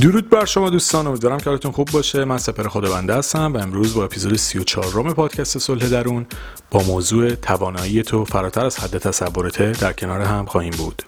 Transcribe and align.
درود 0.00 0.30
بر 0.30 0.44
شما 0.44 0.70
دوستان 0.70 1.06
امیدوارم 1.06 1.38
که 1.38 1.44
حالتون 1.44 1.72
خوب 1.72 1.90
باشه. 1.90 2.24
من 2.24 2.38
سپر 2.38 2.68
خدابنده 2.68 3.14
هستم 3.14 3.52
و 3.52 3.58
امروز 3.58 3.94
با 3.94 4.04
اپیزود 4.04 4.36
34 4.36 4.84
روم 4.92 5.12
پادکست 5.12 5.58
صلح 5.58 5.88
درون 5.88 6.26
با 6.70 6.82
موضوع 6.82 7.34
توانایی 7.34 8.02
تو 8.02 8.24
فراتر 8.24 8.66
از 8.66 8.80
حد 8.80 8.98
تصورته 8.98 9.72
در 9.72 9.92
کنار 9.92 10.20
هم 10.20 10.46
خواهیم 10.46 10.72
بود. 10.72 11.02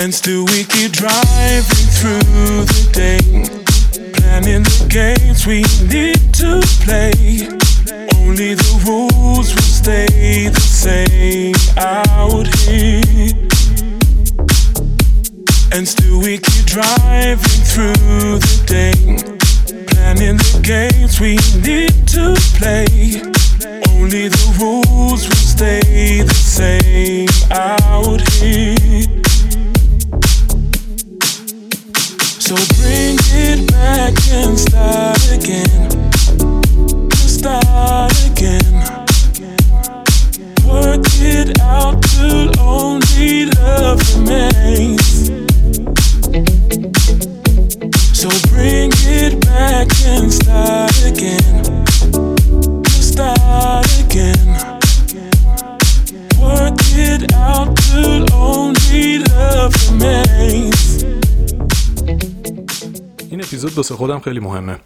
And 0.00 0.14
still 0.14 0.44
we 0.52 0.62
keep 0.74 0.92
driving 0.92 1.88
through 1.96 2.64
the 2.70 2.82
day. 2.92 3.67
Planning 4.38 4.62
the 4.62 4.86
games 4.88 5.46
we 5.48 5.62
need 5.90 6.32
to 6.34 6.62
play. 6.86 7.10
Only 8.22 8.54
the 8.54 8.70
rules 8.86 9.52
will 9.52 9.62
stay 9.62 10.46
the 10.46 10.60
same 10.60 11.56
out 11.76 12.46
here. 12.62 13.34
And 15.72 15.88
still 15.88 16.20
we 16.20 16.38
keep 16.38 16.66
driving 16.66 17.62
through 17.66 18.38
the 18.38 18.62
day. 18.64 18.94
Planning 19.88 20.36
the 20.36 20.60
games 20.62 21.18
we 21.18 21.34
need 21.66 22.06
to 22.14 22.36
play. 22.54 22.86
Only 23.98 24.28
the 24.28 24.54
rules 24.60 25.26
will 25.26 25.34
stay 25.34 26.22
the 26.22 26.34
same 26.34 27.26
out 27.50 28.20
here. 28.38 28.77
So 32.48 32.54
bring 32.80 33.18
it 33.34 33.70
back 33.70 34.14
and 34.30 34.58
start 34.58 35.20
again. 35.30 35.90
Start 37.12 38.10
again. 38.24 38.72
Work 40.64 41.04
it 41.20 41.60
out 41.60 42.00
till 42.00 42.58
only 42.58 43.44
love 43.44 44.00
remains. 44.16 45.28
So 48.18 48.30
bring 48.48 48.92
it 48.94 49.44
back 49.44 49.88
and 50.06 50.32
start 50.32 51.04
again. 51.04 51.77
اپیزود 63.58 63.76
واسه 63.76 63.94
خودم 63.94 64.20
خیلی 64.20 64.40
مهمه. 64.40 64.76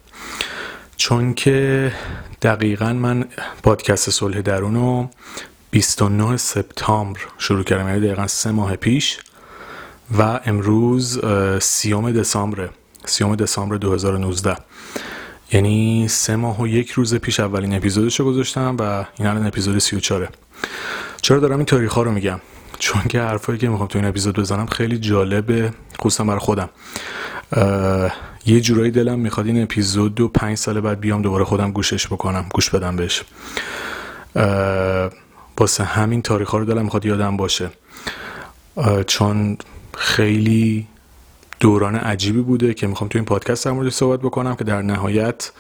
چون 0.97 1.35
که 1.35 1.93
دقیقا 2.43 2.93
من 2.93 3.25
پادکست 3.63 4.11
صلح 4.11 4.41
درون 4.41 4.75
رو 4.75 5.09
29 5.71 6.37
سپتامبر 6.37 7.21
شروع 7.39 7.65
کردم 7.65 7.89
یعنی 7.89 8.01
دقیقا 8.01 8.27
سه 8.27 8.51
ماه 8.51 8.77
پیش 8.77 9.19
و 10.19 10.41
امروز 10.45 11.21
سیوم 11.61 12.13
دسامبر 12.13 12.69
سیوم 13.05 13.37
دسامبر 13.37 13.77
2019 13.77 14.57
یعنی 15.53 16.09
سه 16.09 16.37
ماه 16.37 16.61
و 16.61 16.69
یک 16.69 16.91
روز 16.91 17.15
پیش 17.15 17.41
اولین 17.41 17.75
اپیزودش 17.75 18.21
رو 18.21 18.27
گذاشتم 18.27 18.77
و 18.79 19.05
این 19.19 19.29
الان 19.29 19.47
اپیزود 19.47 19.79
34 19.79 20.29
چرا 21.23 21.39
دارم 21.39 21.57
این 21.57 21.67
تاریخ 21.67 21.93
ها 21.93 22.03
رو 22.03 22.13
میگم؟ 22.13 22.41
چون 22.79 23.03
که 23.03 23.21
حرفایی 23.21 23.59
که 23.59 23.69
می‌خوام 23.69 23.89
تو 23.89 23.99
این 23.99 24.09
اپیزود 24.09 24.39
بزنم 24.39 24.67
خیلی 24.67 24.99
جالبه 24.99 25.73
خصوصا 26.01 26.25
برای 26.25 26.39
خودم. 26.39 26.69
یه 28.47 28.61
جورایی 28.61 28.91
دلم 28.91 29.19
می‌خواد 29.19 29.47
این 29.47 29.63
اپیزود 29.63 30.15
دو 30.15 30.29
پنج 30.29 30.59
سال 30.59 30.81
بعد 30.81 31.01
بیام 31.01 31.23
دوباره 31.23 31.45
خودم 31.45 31.73
گوشش 31.73 32.07
بکنم 32.07 32.47
گوش 32.55 32.71
بدم 32.71 32.97
بهش. 32.97 33.23
واسه 35.59 35.85
همین 35.85 36.23
تاریخ 36.23 36.51
ها 36.51 36.59
رو 36.59 36.65
دلم 36.65 36.85
می‌خواد 36.85 37.07
یادم 37.07 37.37
باشه. 37.37 37.71
چون 39.07 39.57
خیلی 39.95 40.87
دوران 41.61 41.97
عجیبی 41.97 42.41
بوده 42.41 42.75
که 42.75 42.87
می‌خوام 42.87 43.09
تو 43.09 43.19
این 43.19 43.25
پادکست 43.25 43.65
در 43.65 43.71
موردش 43.71 43.93
صحبت 43.93 44.21
بکنم 44.21 44.55
که 44.55 44.65
در 44.65 44.83
نهایت 44.83 45.53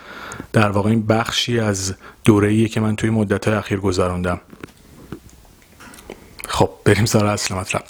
در 0.52 0.70
واقع 0.70 0.90
این 0.90 1.06
بخشی 1.06 1.60
از 1.60 1.94
دوره 2.24 2.68
که 2.68 2.80
من 2.80 2.96
توی 2.96 3.10
مدت 3.10 3.48
اخیر 3.48 3.80
گذروندم. 3.80 4.40
خب 6.48 6.70
بریم 6.84 7.04
سر 7.04 7.26
اصل 7.26 7.54
مطلب. 7.54 7.84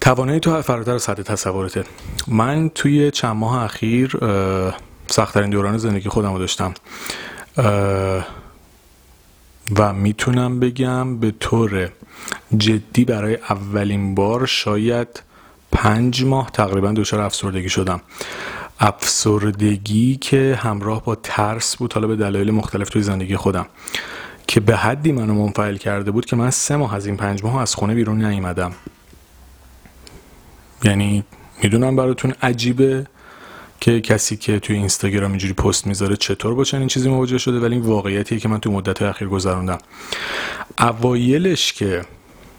توانایی 0.00 0.40
تو 0.40 0.62
فراتر 0.62 0.94
از 0.94 1.08
حد 1.08 1.22
تصورته. 1.22 1.84
من 2.28 2.68
توی 2.68 3.10
چند 3.10 3.36
ماه 3.36 3.62
اخیر 3.64 4.16
سختترین 5.06 5.50
دوران 5.50 5.78
زندگی 5.78 6.08
خودم 6.08 6.32
رو 6.32 6.38
داشتم 6.38 6.74
و 9.76 9.92
می‌تونم 9.92 10.60
بگم 10.60 11.18
به 11.18 11.34
طور 11.40 11.90
جدی 12.56 13.04
برای 13.04 13.38
اولین 13.50 14.14
بار 14.14 14.46
شاید 14.46 15.22
پنج 15.72 16.24
ماه 16.24 16.50
تقریبا 16.50 16.92
دچار 16.92 17.20
افسردگی 17.20 17.68
شدم. 17.68 18.00
افسردگی 18.80 20.16
که 20.16 20.58
همراه 20.62 21.04
با 21.04 21.14
ترس 21.14 21.76
بود 21.76 21.92
حالا 21.92 22.06
به 22.06 22.16
دلایل 22.16 22.50
مختلف 22.50 22.88
توی 22.88 23.02
زندگی 23.02 23.36
خودم. 23.36 23.66
که 24.46 24.60
به 24.60 24.76
حدی 24.76 25.12
منو 25.12 25.34
منفعل 25.34 25.76
کرده 25.76 26.10
بود 26.10 26.26
که 26.26 26.36
من 26.36 26.50
سه 26.50 26.76
ماه 26.76 26.94
از 26.94 27.06
این 27.06 27.16
پنج 27.16 27.44
ماه 27.44 27.62
از 27.62 27.74
خونه 27.74 27.94
بیرون 27.94 28.24
نیومدم. 28.24 28.72
یعنی 30.84 31.24
می‌دونم 31.62 31.96
براتون 31.96 32.34
عجیبه 32.42 33.06
که 33.80 34.00
کسی 34.00 34.36
که 34.36 34.58
توی 34.58 34.76
اینستاگرام 34.76 35.30
اینجوری 35.30 35.52
پست 35.52 35.86
می‌ذاره 35.86 36.16
چطور 36.16 36.54
با 36.54 36.64
چنین 36.64 36.88
چیزی 36.88 37.08
مواجه 37.08 37.38
شده 37.38 37.60
ولی 37.60 37.74
این 37.74 37.84
واقعیتیه 37.84 38.38
که 38.38 38.48
من 38.48 38.60
توی 38.60 38.72
مدت 38.72 39.02
اخیر 39.02 39.28
گذروندم. 39.28 39.78
اوایلش 40.78 41.72
که 41.72 42.04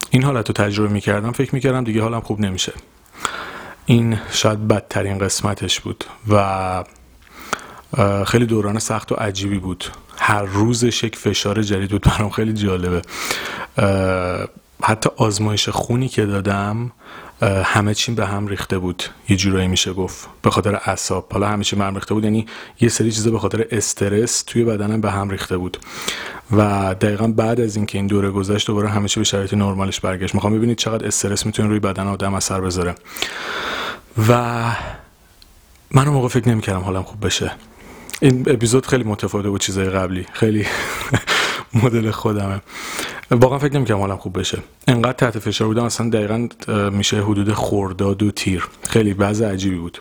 این 0.09 0.23
حالت 0.23 0.47
رو 0.47 0.53
تجربه 0.53 0.93
می‌کردم 0.93 1.31
فکر 1.31 1.55
می‌کردم 1.55 1.83
دیگه 1.83 2.01
حالم 2.01 2.19
خوب 2.19 2.39
نمیشه. 2.39 2.73
این 3.85 4.19
شاید 4.31 4.67
بدترین 4.67 5.17
قسمتش 5.17 5.79
بود 5.79 6.03
و 6.29 6.83
خیلی 8.27 8.45
دوران 8.45 8.79
سخت 8.79 9.11
و 9.11 9.15
عجیبی 9.15 9.59
بود. 9.59 9.85
هر 10.17 10.41
روزش 10.41 11.03
یک 11.03 11.15
فشار 11.15 11.61
جدید 11.61 11.89
بود. 11.89 12.01
برام 12.01 12.29
خیلی 12.29 12.53
جالبه. 12.53 13.01
حتی 14.83 15.09
آزمایش 15.17 15.69
خونی 15.69 16.07
که 16.07 16.25
دادم 16.25 16.91
همه 17.41 17.93
چیم 17.93 18.15
به 18.15 18.25
هم 18.25 18.47
ریخته 18.47 18.77
بود. 18.77 19.03
یه 19.29 19.37
جورایی 19.37 19.67
میشه 19.67 19.93
گفت. 19.93 20.27
به 20.41 20.49
خاطر 20.49 20.75
اعصاب. 20.75 21.27
حالا 21.33 21.47
همه 21.47 21.63
چی 21.63 21.75
به 21.75 21.83
هم 21.83 21.95
ریخته 21.95 22.13
بود 22.13 22.23
یعنی 22.23 22.45
یه 22.81 22.89
سری 22.89 23.11
چیزا 23.11 23.31
به 23.31 23.39
خاطر 23.39 23.65
استرس 23.71 24.43
توی 24.43 24.63
بدنم 24.63 25.01
به 25.01 25.11
هم 25.11 25.29
ریخته 25.29 25.57
بود. 25.57 25.77
و 26.51 26.95
دقیقا 27.01 27.27
بعد 27.27 27.61
از 27.61 27.75
اینکه 27.75 27.97
این 27.97 28.07
دوره 28.07 28.31
گذشت 28.31 28.67
دوباره 28.67 28.89
همه 28.89 29.07
چی 29.07 29.19
به 29.19 29.23
شرایط 29.23 29.53
نرمالش 29.53 29.99
برگشت. 29.99 30.35
می‌خوام 30.35 30.53
ببینید 30.53 30.77
چقدر 30.77 31.07
استرس 31.07 31.45
می‌تونه 31.45 31.69
روی 31.69 31.79
بدن 31.79 32.07
آدم 32.07 32.33
اثر 32.33 32.61
بذاره. 32.61 32.95
و 34.27 34.33
من 35.91 36.07
اون 36.07 36.13
موقع 36.13 36.27
فکر 36.27 36.49
نمی‌کردم 36.49 36.79
حالم 36.79 37.03
خوب 37.03 37.25
بشه. 37.25 37.51
این 38.21 38.45
اپیزود 38.47 38.85
خیلی 38.85 39.03
متفاوته 39.03 39.49
بود 39.49 39.61
چیزای 39.61 39.89
قبلی. 39.89 40.25
خیلی 40.33 40.65
مدل 41.73 42.11
خودمه. 42.11 42.61
واقعا 43.31 43.59
فکر 43.59 43.73
نمی‌کنم 43.73 43.97
حالم 43.97 44.17
خوب 44.17 44.39
بشه. 44.39 44.57
انقدر 44.87 45.13
تحت 45.13 45.39
فشار 45.39 45.67
بودم 45.67 45.83
اصلا 45.83 46.09
دقیقا 46.09 46.47
میشه 46.89 47.23
حدود 47.23 47.53
خورداد 47.53 48.23
و 48.23 48.31
تیر. 48.31 48.67
خیلی 48.83 49.13
وضع 49.13 49.51
عجیبی 49.51 49.77
بود. 49.77 49.97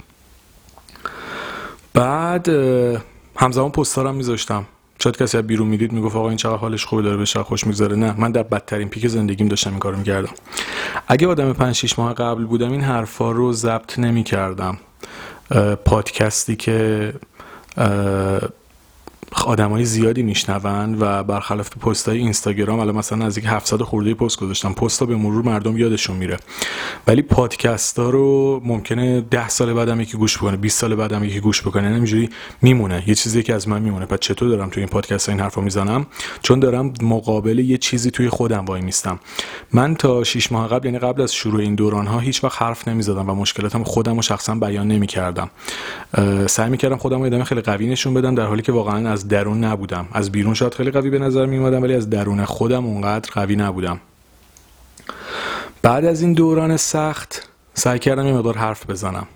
بعد 1.94 2.48
همزمان 3.36 3.70
پستارم 3.70 4.14
میذاشتم. 4.14 4.64
شاید 5.02 5.16
کسی 5.16 5.38
از 5.38 5.46
بیرون 5.46 5.66
می‌دید 5.68 5.92
می‌گفت 5.92 6.16
آقا 6.16 6.28
این 6.28 6.36
چقدر 6.36 6.56
حالش 6.56 6.84
خوبه 6.84 7.02
داره 7.02 7.16
بشه 7.16 7.42
خوش 7.42 7.66
میگذره. 7.66 7.96
نه 7.96 8.14
من 8.18 8.32
در 8.32 8.42
بدترین 8.42 8.88
پیک 8.88 9.08
زندگیم 9.08 9.48
داشتم 9.48 9.70
این 9.70 9.78
کارو 9.78 9.96
می‌کردم. 9.96 10.32
اگه 11.08 11.26
آدم 11.26 11.52
5 11.52 11.74
6 11.74 11.98
ماه 11.98 12.14
قبل 12.14 12.44
بودم 12.44 12.72
این 12.72 12.80
حرفا 12.80 13.32
رو 13.32 13.52
ضبط 13.52 13.98
نمی‌کردم. 13.98 14.78
پادکستی 15.84 16.56
که 16.56 17.12
آدمای 19.32 19.84
زیادی 19.84 20.22
میشنون 20.22 20.96
و 21.00 21.22
برخلاف 21.22 21.76
پست 21.76 22.08
های 22.08 22.18
اینستاگرام 22.18 22.80
الان 22.80 22.96
مثلا 22.96 23.26
نزدیک 23.26 23.44
700 23.46 23.82
خورده 23.82 24.14
پست 24.14 24.40
گذاشتم 24.40 24.72
پست 24.72 25.00
ها 25.00 25.06
به 25.06 25.16
مرور 25.16 25.44
مردم 25.44 25.78
یادشون 25.78 26.16
میره. 26.16 26.36
ولی 27.06 27.22
پادکست 27.22 27.98
ها 27.98 28.10
رو 28.10 28.60
ممکنه 28.64 29.20
10 29.20 29.48
سال 29.48 29.74
بعدم 29.74 30.00
یکی 30.00 30.16
گوش 30.16 30.38
بکنه 30.38 30.56
20 30.56 30.80
سال 30.80 30.94
بعدم 30.94 31.24
یکی 31.24 31.40
گوش 31.40 31.62
بکنه 31.62 31.88
نمیجوری 31.88 32.30
میمونه. 32.62 33.04
یه 33.06 33.14
چیزی 33.14 33.42
که 33.42 33.54
از 33.54 33.68
من 33.68 33.82
میمونه. 33.82 34.06
پس 34.06 34.18
چطور 34.18 34.48
دارم 34.48 34.70
توی 34.70 34.82
این 34.82 34.90
پادکست 34.90 35.28
ها 35.28 35.32
این 35.32 35.42
حرفا 35.42 35.60
می‌زنم؟ 35.60 36.06
چون 36.42 36.60
دارم 36.60 36.92
مقابل 37.02 37.58
یه 37.58 37.78
چیزی 37.78 38.10
توی 38.10 38.28
خودم 38.28 38.64
وای 38.64 38.80
میستم. 38.80 39.20
من 39.72 39.94
تا 39.94 40.24
6 40.24 40.52
ماه 40.52 40.68
قبل 40.68 40.86
یعنی 40.86 40.98
قبل 40.98 41.22
از 41.22 41.34
شروع 41.34 41.60
این 41.60 41.74
دوران 41.74 42.06
ها 42.06 42.18
هیچ 42.18 42.44
وقت 42.44 42.62
حرف 42.62 42.88
نمی‌زدم 42.88 43.30
و 43.30 43.34
مشکلاتم 43.34 43.84
خودم 43.84 44.16
رو 44.16 44.22
شخصا 44.22 44.54
بیان 44.54 44.88
نمی‌کردم. 44.88 45.50
سعی 46.46 46.70
می‌کردم 46.70 46.96
خودم 46.96 47.22
رو 47.22 47.44
خیلی 47.44 47.60
قوی 47.60 47.86
نشون 47.86 48.14
بدم 48.14 48.34
در 48.34 48.46
حالی 48.46 48.62
که 48.62 48.72
واقعا 48.72 49.19
درون 49.28 49.64
نبودم. 49.64 50.08
از 50.12 50.32
بیرون 50.32 50.54
شاید 50.54 50.74
خیلی 50.74 50.90
قوی 50.90 51.10
به 51.10 51.18
نظر 51.18 51.46
می 51.46 51.56
اومدم 51.56 51.82
ولی 51.82 51.94
از 51.94 52.10
درون 52.10 52.44
خودم 52.44 52.86
اونقدر 52.86 53.30
قوی 53.32 53.56
نبودم. 53.56 54.00
بعد 55.82 56.04
از 56.04 56.22
این 56.22 56.32
دوران 56.32 56.76
سخت 56.76 57.48
سعی 57.74 57.98
کردم 57.98 58.26
یه 58.26 58.32
مقدار 58.32 58.56
حرف 58.56 58.90
بزنم. 58.90 59.26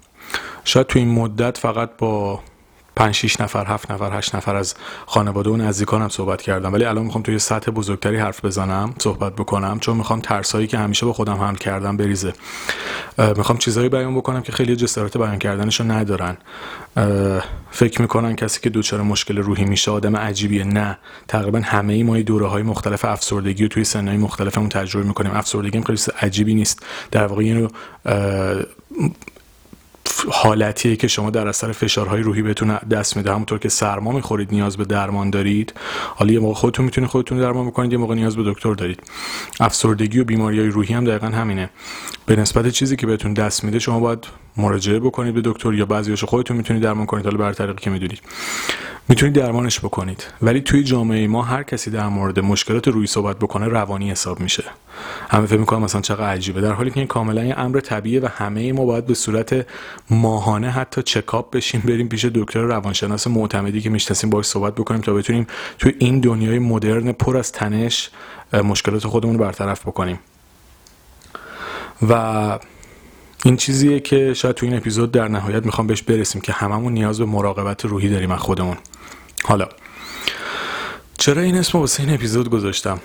شاید 0.65 0.87
تو 0.87 0.99
این 0.99 1.09
مدت 1.09 1.59
فقط 1.59 1.91
با 1.99 2.41
5 2.97 3.15
6 3.15 3.41
نفر 3.41 3.65
7 3.65 3.91
نفر 3.91 4.19
8 4.19 4.35
نفر 4.35 4.57
از 4.57 4.75
خانواده 5.07 5.51
و 5.51 5.57
نزدیکانم 5.57 6.09
صحبت 6.09 6.43
کردم. 6.43 6.73
ولی 6.73 6.85
الان 6.85 7.05
می‌خوام 7.05 7.23
توی 7.23 7.39
سطح 7.39 7.71
بزرگتری 7.71 8.17
حرف 8.17 8.45
بزنم 8.45 8.95
صحبت 8.99 9.33
بکنم 9.33 9.79
چون 9.81 9.97
می‌خوام 9.97 10.21
ترسایی 10.21 10.67
که 10.67 10.79
همیشه 10.79 11.07
با 11.07 11.13
خودم 11.13 11.37
هم 11.37 11.57
کردم 11.57 11.97
بریزه. 11.97 12.33
می‌خوام 13.37 13.59
چیزایی 13.59 13.89
بیان 13.89 14.15
بکنم 14.15 14.43
که 14.43 14.53
خیلی 14.53 14.77
جسارت 14.77 15.17
بیان 15.17 15.39
کردنشو 15.39 15.85
ندارن. 15.85 16.37
فکر 17.71 18.03
می‌کنن 18.03 18.37
کسی 18.37 18.61
که 18.61 18.71
دچار 18.71 19.03
مشکل 19.03 19.39
روحی 19.39 19.65
میشه 19.65 19.91
آدم 19.91 20.17
عجیبیه. 20.17 20.65
نه 20.65 20.99
تقریبا 21.29 21.61
همه 21.65 21.93
ای 21.93 22.03
ما 22.03 22.19
دوره 22.19 22.47
های 22.47 22.63
مختلف 22.63 23.05
افسردگی 23.05 23.65
و 23.65 23.69
توی 23.69 23.85
سنهای 23.85 24.17
مختلفمون 24.17 24.69
تجربه 24.69 25.07
می‌کنیم. 25.07 25.33
افسردگی 25.35 25.83
خیلی 25.83 26.01
عجیبی 26.21 26.55
نیست. 26.55 26.87
در 27.11 27.27
واقع 27.27 27.43
اینو 27.43 27.69
حالتیه 30.31 30.97
که 30.97 31.09
شما 31.09 31.31
در 31.31 31.49
اثر 31.49 31.73
فشارهای 31.73 32.23
روحی 32.23 32.43
بهتون 32.43 32.77
دست 32.77 33.17
میده. 33.17 33.33
همونطور 33.33 33.59
که 33.59 33.69
سرما 33.69 34.13
می‌خورید 34.13 34.53
نیاز 34.53 34.77
به 34.77 34.85
درمان 34.85 35.31
دارید. 35.31 35.75
حالا 36.15 36.33
یه 36.33 36.39
موقع 36.39 36.55
خودتون 36.55 36.85
می‌تونید 36.85 37.11
خودتون 37.11 37.39
درمان 37.39 37.67
بکنید 37.67 37.93
یه 37.93 37.99
موقع 37.99 38.15
نیاز 38.15 38.37
به 38.37 38.43
دکتر 38.47 38.75
دارید. 38.75 39.03
افسردگی 39.61 40.19
و 40.19 40.25
بیماری 40.25 40.59
های 40.61 40.69
روحی 40.69 40.95
هم 40.95 41.05
دقیقا 41.05 41.27
همینه. 41.27 41.71
به 42.27 42.37
نسبت 42.37 42.69
چیزی 42.69 42.97
که 42.97 43.07
بهتون 43.07 43.35
دست 43.35 43.65
میده 43.65 43.79
شما 43.79 44.01
باید 44.01 44.27
مراجعه 44.57 45.01
بکنید 45.01 45.35
به 45.35 45.43
دکتر 45.45 45.75
یا 45.75 45.87
بعضیاشو 45.87 46.27
خودتون 46.27 46.57
می‌تونید 46.57 46.83
درمان 46.83 47.07
کنید 47.07 47.25
حالا 47.25 47.39
بر 47.39 47.53
طریقی 47.53 47.81
که 47.81 47.91
می‌دونید. 47.91 48.21
می‌تونید 49.09 49.35
درمانش 49.35 49.79
بکنید. 49.79 50.27
ولی 50.43 50.61
توی 50.61 50.85
جامعه 50.85 51.27
ما 51.27 51.43
هر 51.43 51.63
کسی 51.63 51.91
در 51.91 52.09
مورد 52.09 52.41
مشکلات 52.41 52.89
روی 52.89 53.07
صحبت 53.07 53.39
بکنه 53.39 53.69
روانی 53.69 54.11
حساب 54.11 54.41
میشه. 54.41 54.65
همه 55.29 55.47
فکر 55.47 55.59
می‌کنم 55.59 55.83
مثلا 55.83 56.01
چقدر 56.01 56.25
عجیبه. 56.25 56.61
در 56.61 56.73
حالی 56.73 56.91
که 56.91 56.99
این 56.99 57.07
کاملا 57.07 57.45
یه 57.45 57.59
امر 57.59 57.81
طبیعیه 57.81 58.21
و 58.21 58.27
همه 58.27 58.73
ما 58.73 58.85
باید 58.85 59.07
به 59.07 59.15
صورت 59.15 59.67
ماهانه 60.11 60.71
حتی 60.71 61.03
چکاپ 61.03 61.51
بشیم 61.51 61.81
بریم 61.81 62.09
پیش 62.09 62.25
دکتر 62.25 62.61
روانشناس 62.61 63.27
معتمدی 63.27 63.81
که 63.81 63.91
می‌شناسیم 63.91 64.31
باهاش 64.31 64.47
صحبت 64.47 64.75
بکنیم 64.75 65.01
تا 65.01 65.15
بتونیم 65.15 65.47
توی 65.79 65.95
این 65.99 66.21
دنیای 66.21 66.59
مدرن 66.59 67.13
پر 67.13 67.37
از 67.37 67.53
تنش 67.53 68.11
مشکلات 68.53 69.07
خودمون 69.07 69.39
رو 69.39 69.45
برطرف 69.45 69.83
بکنیم. 69.83 70.19
و 72.09 72.59
این 73.45 73.57
چیزیه 73.57 74.01
که 74.01 74.35
شاید 74.35 74.55
تو 74.55 74.67
این 74.67 74.77
اپیزود 74.77 75.13
در 75.13 75.29
نهایت 75.29 75.67
می‌خوام 75.67 75.87
بهش 75.87 76.03
برسیم 76.03 76.41
که 76.41 76.53
هممون 76.53 76.93
نیاز 76.93 77.19
به 77.19 77.25
مراقبت 77.25 77.85
روحی 77.85 78.09
داریم 78.09 78.31
از 78.31 78.41
خودمون. 78.41 78.77
حالا. 79.45 79.69
چرا 81.19 81.43
این 81.43 81.57
اسم 81.57 81.79
واسه 81.79 82.03
این 82.03 82.15
اپیزود 82.15 82.51
گذاشتم؟ 82.51 83.01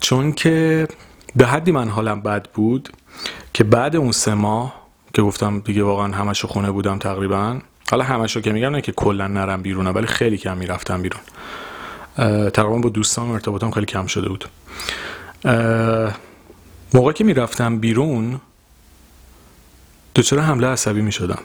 چون 0.00 0.32
که 0.32 0.88
به 1.36 1.46
حدی 1.46 1.72
من 1.72 1.88
حالم 1.88 2.20
بد 2.20 2.48
بود 2.50 2.88
که 3.52 3.64
بعد 3.64 3.96
اون 3.96 4.12
سه 4.12 4.34
ماه 4.34 4.80
که 5.14 5.22
گفتم 5.22 5.60
دیگه 5.60 5.82
واقعا 5.82 6.16
همشو 6.16 6.48
خونه 6.48 6.70
بودم 6.70 6.98
تقریبا. 6.98 7.58
حالا 7.90 8.04
همشو 8.04 8.40
که 8.40 8.52
میگم 8.52 8.70
نه 8.70 8.80
که 8.80 8.92
کلا 8.92 9.26
نرم 9.26 9.62
بیرونه 9.62 9.90
ولی 9.90 10.06
خیلی 10.06 10.38
کم 10.38 10.56
می‌رفتم 10.56 11.02
بیرون. 11.02 11.20
تقریبا 12.50 12.78
با 12.78 12.88
دوستان 12.88 13.30
ارتباطم 13.30 13.70
خیلی 13.70 13.86
کم 13.86 14.06
شده 14.06 14.28
بود. 14.28 14.44
موقع 16.94 17.12
که 17.12 17.24
می‌رفتم 17.24 17.78
بیرون 17.78 18.40
چرا 20.14 20.42
حمله 20.42 20.66
عصبی 20.66 21.02
می 21.02 21.12
شدم 21.12 21.38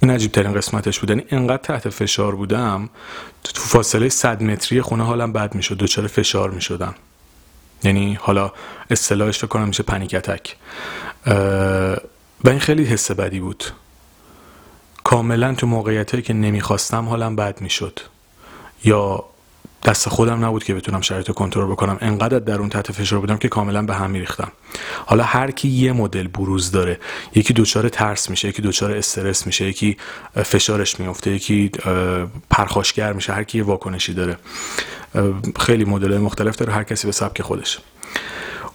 این 0.00 0.10
عجیب 0.10 0.32
ترین 0.32 0.54
قسمتش 0.54 1.00
بود. 1.00 1.10
یعنی 1.10 1.24
انقدر 1.30 1.62
تحت 1.62 1.88
فشار 1.88 2.34
بودم 2.34 2.88
تو 3.44 3.62
فاصله 3.62 4.08
100 4.08 4.42
متری 4.42 4.82
خونه 4.82 5.04
حالم 5.04 5.32
بد 5.32 5.54
می‌شد 5.54 5.76
دچار 5.78 6.06
فشار 6.06 6.50
می 6.50 6.60
شدم 6.60 6.94
یعنی 7.84 8.14
حالا 8.14 8.52
اصطلاحش 8.90 9.38
فکر 9.38 9.46
کنم 9.46 9.68
میشه 9.68 9.82
پنیک 9.82 10.14
اتک. 10.14 10.56
و 12.44 12.48
این 12.48 12.58
خیلی 12.58 12.84
حس 12.84 13.10
بدی 13.10 13.40
بود. 13.40 13.64
کاملا 15.04 15.54
تو 15.54 15.66
موقعیتی 15.66 16.22
که 16.22 16.32
نمی‌خواستم 16.32 17.08
حالم 17.08 17.36
بد 17.36 17.60
می‌شد. 17.60 18.00
یا 18.84 19.24
دست 19.84 20.08
خودم 20.08 20.44
نبود 20.44 20.64
که 20.64 20.74
بتونم 20.74 21.00
شرایط 21.00 21.30
کنترل 21.30 21.66
بکنم. 21.66 21.98
انقدر 22.00 22.38
در 22.38 22.58
اون 22.58 22.68
تحت 22.68 22.92
فشار 22.92 23.20
بودم 23.20 23.36
که 23.36 23.48
کاملا 23.48 23.82
به 23.82 23.94
هم 23.94 24.10
میریختم. 24.10 24.52
حالا 25.06 25.24
هر 25.24 25.50
کی 25.50 25.68
یه 25.68 25.92
مدل 25.92 26.28
بروز 26.28 26.70
داره 26.70 27.00
یکی 27.34 27.52
دچار 27.52 27.88
ترس 27.88 28.30
میشه 28.30 28.48
یکی 28.48 28.62
دچار 28.62 28.92
استرس 28.92 29.46
میشه 29.46 29.64
یکی 29.64 29.96
فشارش 30.34 31.00
میفته 31.00 31.30
یکی 31.30 31.70
پرخاشگر 32.50 33.12
میشه 33.12 33.32
هر 33.32 33.44
کی 33.44 33.58
یه 33.58 33.64
واکنشی 33.64 34.14
داره. 34.14 34.38
خیلی 35.60 35.84
مدل 35.84 36.18
مختلف 36.18 36.56
داره 36.56 36.72
هر 36.72 36.84
کسی 36.84 37.06
به 37.06 37.12
سبک 37.12 37.42
خودش. 37.42 37.78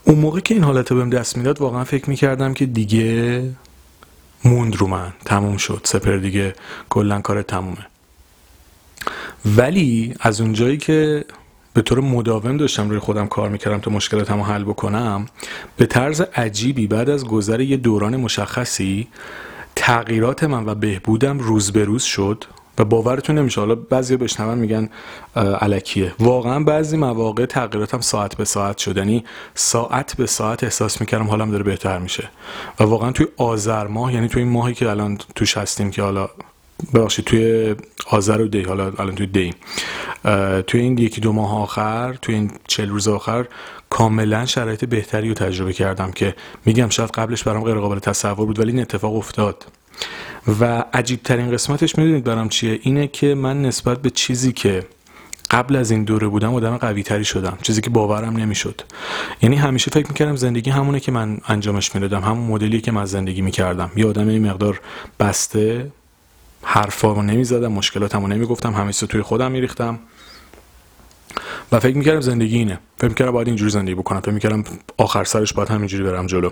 اون 0.03 0.19
موقع 0.19 0.39
که 0.39 0.53
این 0.53 0.63
حالت 0.63 0.93
بهم 0.93 1.09
دست 1.09 1.37
می‌داد 1.37 1.61
واقعا 1.61 1.83
فکر 1.83 2.09
می‌کردم 2.09 2.53
که 2.53 2.65
دیگه 2.65 3.43
موند 4.45 4.75
رو 4.75 4.87
من. 4.87 5.13
تموم 5.25 5.57
شد. 5.57 5.81
سپر 5.83 6.17
دیگه 6.17 6.55
کلا 6.89 7.21
کار 7.21 7.41
تمومه. 7.41 7.85
ولی 9.45 10.13
از 10.19 10.41
اونجایی 10.41 10.77
که 10.77 11.25
به 11.73 11.81
طور 11.81 11.99
مداوم 11.99 12.57
داشتم 12.57 12.89
روی 12.89 12.99
خودم 12.99 13.27
کار 13.27 13.49
می‌کردم 13.49 13.77
تا 13.77 13.91
مشکلاتم 13.91 14.37
رو 14.37 14.43
حل 14.43 14.63
بکنم 14.63 15.25
به 15.77 15.85
طرز 15.85 16.21
عجیبی 16.21 16.87
بعد 16.87 17.09
از 17.09 17.25
گذر 17.25 17.61
یه 17.61 17.77
دوران 17.77 18.17
مشخصی 18.17 19.07
تغییرات 19.75 20.43
من 20.43 20.65
و 20.65 20.75
بهبودم 20.75 21.39
روز 21.39 21.71
به 21.71 21.85
روز 21.85 22.03
شد 22.03 22.43
و 22.77 22.85
باورتون 22.85 23.37
نمیشه. 23.37 23.61
حالا 23.61 23.75
بعضی 23.75 24.17
بشنون 24.17 24.57
میگن 24.57 24.89
علکیه 25.35 26.13
واقعا 26.19 26.63
بعضی 26.63 26.97
مواقع 26.97 27.45
تغییراتم 27.45 28.01
ساعت 28.01 28.35
به 28.35 28.45
ساعت 28.45 28.77
شد. 28.77 28.97
یعنی 28.97 29.23
ساعت 29.55 30.15
به 30.17 30.25
ساعت 30.25 30.63
احساس 30.63 31.01
می‌کردم 31.01 31.27
حالم 31.27 31.51
داره 31.51 31.63
بهتر 31.63 31.99
میشه. 31.99 32.29
و 32.79 32.83
واقعا 32.83 33.11
توی 33.11 33.27
آذر 33.37 33.87
ماه 33.87 34.13
یعنی 34.13 34.27
توی 34.27 34.41
این 34.41 34.51
ماهی 34.51 34.73
که 34.73 34.89
الان 34.89 35.17
توش 35.35 35.57
هستیم 35.57 35.91
که 35.91 36.01
حالا 36.01 36.29
ببخشید 36.93 37.25
توی 37.25 37.75
آذر 38.07 38.41
و 38.41 38.47
دی 38.47 38.61
حالا 38.61 38.85
الان 38.99 39.15
توی 39.15 39.27
دی. 39.27 39.53
توی 40.67 40.81
این 40.81 40.97
یکی 40.97 41.21
دو 41.21 41.31
ماه 41.31 41.61
آخر 41.61 42.13
توی 42.21 42.35
این 42.35 42.51
چل 42.67 42.89
روز 42.89 43.07
آخر 43.07 43.45
کاملا 43.89 44.45
شرایط 44.45 44.85
بهتری 44.85 45.27
رو 45.27 45.33
تجربه 45.33 45.73
کردم 45.73 46.11
که 46.11 46.35
میگم 46.65 46.89
شاید 46.89 47.09
قبلش 47.09 47.43
برام 47.43 47.63
غیر 47.63 47.75
قابل 47.75 47.99
تصور 47.99 48.45
بود 48.45 48.59
ولی 48.59 48.71
این 48.71 48.81
اتفاق 48.81 49.15
افتاد. 49.15 49.65
و 50.59 50.85
عجیب 50.93 51.23
ترین 51.23 51.51
قسمتش 51.51 51.97
می‌دونید 51.97 52.23
برام 52.23 52.49
چیه؟ 52.49 52.79
اینه 52.83 53.07
که 53.07 53.35
من 53.35 53.61
نسبت 53.61 54.01
به 54.01 54.09
چیزی 54.09 54.51
که 54.51 54.83
قبل 55.51 55.75
از 55.75 55.91
این 55.91 56.03
دوره 56.03 56.27
بودم 56.27 56.53
آدم 56.53 56.77
قوی 56.77 57.03
تری 57.03 57.25
شدم 57.25 57.57
چیزی 57.61 57.81
که 57.81 57.89
باورم 57.89 58.37
نمی‌شد. 58.37 58.81
یعنی 59.41 59.55
همیشه 59.55 59.91
فکر 59.91 60.07
می‌کردم 60.07 60.35
زندگی 60.35 60.69
همونه 60.69 60.99
که 60.99 61.11
من 61.11 61.37
انجامش 61.47 61.95
می‌دادم 61.95 62.21
همون 62.21 62.47
مدلی 62.47 62.81
که 62.81 62.91
من 62.91 63.05
زندگی 63.05 63.41
می‌کردم. 63.41 63.91
یه 63.95 64.07
آدم 64.07 64.27
این 64.27 64.49
مقدار 64.49 64.81
بسته 65.19 65.91
حرفا 66.63 67.13
رو 67.13 67.21
مشکلاتمو 67.69 68.27
نمی‌گفتم 68.27 68.73
همه 68.73 68.91
توی 68.91 69.21
خودم 69.21 69.51
میریختم. 69.51 69.99
و 71.71 71.79
فکر 71.79 71.97
می‌کردم 71.97 72.21
زندگی 72.21 72.57
اینه. 72.57 72.79
فکر 72.97 73.07
می‌کردم 73.07 73.31
باید 73.31 73.47
اینجوری 73.47 73.71
زندگی 73.71 73.95
بکنم. 73.95 74.19
فکر 74.19 74.31
می‌کردم 74.31 74.63
آخر 74.97 75.23
سرش 75.23 75.53
باید 75.53 75.69
همینجوری 75.69 76.03
برم 76.03 76.27
جلو. 76.27 76.49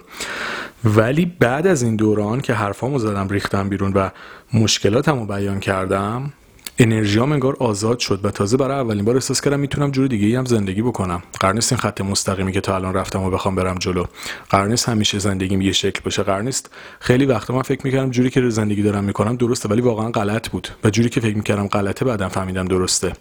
ولی 0.84 1.26
بعد 1.26 1.68
از 1.68 1.84
این 1.84 1.96
دوران 1.96 2.42
که 2.42 2.54
حرفامو 2.54 3.00
زدم 3.00 3.28
ریختم 3.30 3.70
بیرون 3.70 3.94
و 3.94 4.10
مشکلاتمو 4.54 5.26
بیان 5.26 5.60
کردم 5.60 6.34
انرژیام 6.80 7.32
انگار 7.32 7.56
آزاد 7.60 8.00
شد 8.00 8.20
و 8.24 8.32
تازه 8.32 8.58
برای 8.58 8.80
اولین 8.80 9.06
بار 9.06 9.16
احساس 9.16 9.42
کردم 9.42 9.60
می‌تونم 9.60 9.92
جور 9.92 10.08
دیگه 10.08 10.38
هم 10.38 10.46
زندگی 10.46 10.82
بکنم. 10.82 11.24
قرار 11.40 11.54
نیست 11.54 11.74
این 11.74 11.82
خط 11.82 12.02
مستقیمی 12.02 12.52
که 12.52 12.62
تا 12.62 12.76
الان 12.76 12.94
رفتم 12.94 13.24
و 13.24 13.30
بخوام 13.30 13.56
برم 13.56 13.76
جلو. 13.76 14.06
قرار 14.50 14.68
نیست 14.68 14.90
همیشه 14.90 15.20
زندگیم 15.20 15.62
یه 15.62 15.72
شکل 15.72 16.00
باشه. 16.04 16.24
قرار 16.24 16.42
نیست 16.42 16.70
خیلی 17.00 17.26
وقت 17.26 17.52
من 17.52 17.62
فکر 17.62 17.82
می‌کردم 17.84 18.10
جوری 18.10 18.30
که 18.30 18.50
زندگی 18.50 18.84
دارم 18.84 19.04
می‌کنم 19.04 19.36
درسته 19.36 19.70
ولی 19.70 19.82
واقعا 19.82 20.10
غلط 20.10 20.50
بود 20.50 20.68
و 20.84 20.90
جوری 20.90 21.10
که 21.10 21.20
فکر 21.20 21.36
می‌کردم 21.36 21.68
غلطه 21.68 22.06
بعدم 22.06 22.28
فهمیدم 22.28 22.66
درسته. 22.66 23.14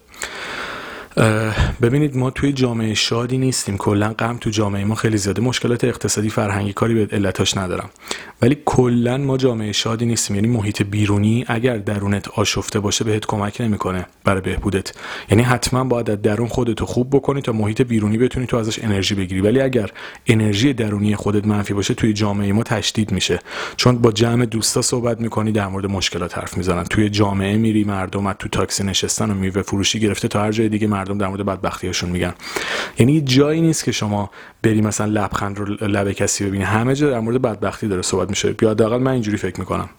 ببینید 1.81 2.17
ما 2.17 2.29
توی 2.29 2.53
جامعه 2.53 2.93
شادی 2.93 3.37
نیستیم. 3.37 3.77
کلا 3.77 4.13
غم 4.13 4.37
تو 4.41 4.49
جامعه 4.49 4.85
ما 4.85 4.95
خیلی 4.95 5.17
زیاده. 5.17 5.41
مشکلات 5.41 5.83
اقتصادی 5.83 6.29
فرهنگی 6.29 6.73
کاری 6.73 7.05
به 7.05 7.15
علتاش 7.15 7.57
ندارم. 7.57 7.89
ولی 8.41 8.57
کلا 8.65 9.17
ما 9.17 9.37
جامعه 9.37 9.71
شادی 9.71 10.05
نیستیم. 10.05 10.35
یعنی 10.35 10.47
محیط 10.47 10.81
بیرونی 10.81 11.45
اگر 11.47 11.77
درونت 11.77 12.27
آشفته 12.27 12.79
باشه 12.79 13.03
بهت 13.03 13.25
کمک 13.25 13.61
نمی‌کنه 13.61 14.05
برای 14.23 14.41
بهبودت. 14.41 14.93
یعنی 15.29 15.43
حتما 15.43 15.83
باید 15.83 16.09
از 16.09 16.21
درون 16.21 16.47
خودتو 16.47 16.85
خوب 16.85 17.09
بکنی 17.09 17.41
تا 17.41 17.51
محیط 17.51 17.81
بیرونی 17.81 18.17
بتونی 18.17 18.45
تو 18.45 18.57
ازش 18.57 18.83
انرژی 18.83 19.15
بگیری. 19.15 19.41
ولی 19.41 19.61
اگر 19.61 19.89
انرژی 20.27 20.73
درونی 20.73 21.15
خودت 21.15 21.47
منفی 21.47 21.73
باشه 21.73 21.93
توی 21.93 22.13
جامعه 22.13 22.53
ما 22.53 22.63
تشدید 22.63 23.11
میشه. 23.11 23.39
چون 23.75 23.97
با 23.97 24.11
جمع 24.11 24.45
دوستا 24.45 24.81
صحبت 24.81 25.21
می‌کنی 25.21 25.51
در 25.51 25.67
مورد 25.67 25.85
مشکلات 25.85 26.37
حرف 26.37 26.57
می‌زنن. 26.57 26.83
توی 26.83 27.09
جامعه 27.09 27.57
میری 27.57 27.83
مردم 27.83 28.33
تو 28.33 28.49
تاکسی 28.49 28.83
نشستن 28.83 29.31
و 29.31 29.33
میوه 29.33 29.61
فروشی 29.61 29.99
گرفته 29.99 30.27
تا 30.27 30.41
هر 30.41 30.51
جای 30.51 30.69
دیگه 30.69 30.87
مردم 31.01 31.17
در 31.17 31.27
مورد 31.27 31.45
بدبختیاشون 31.45 32.09
میگن. 32.09 32.33
یعنی 32.99 33.21
جایی 33.21 33.61
نیست 33.61 33.83
که 33.83 33.91
شما 33.91 34.31
بری 34.63 34.81
مثلا 34.81 35.05
لبخند 35.05 35.59
رو 35.59 35.65
لب 35.65 36.11
کسی 36.11 36.45
ببینی. 36.45 36.63
همه 36.63 36.95
جا 36.95 37.09
در 37.09 37.19
مورد 37.19 37.41
بدبختی 37.41 37.87
داره 37.87 38.01
صحبت 38.01 38.29
میشه. 38.29 38.55
یا 38.61 38.69
حداقل 38.69 38.97
من 38.97 39.11
اینجوری 39.11 39.37
فکر 39.37 39.59
می‌کنم. 39.59 39.89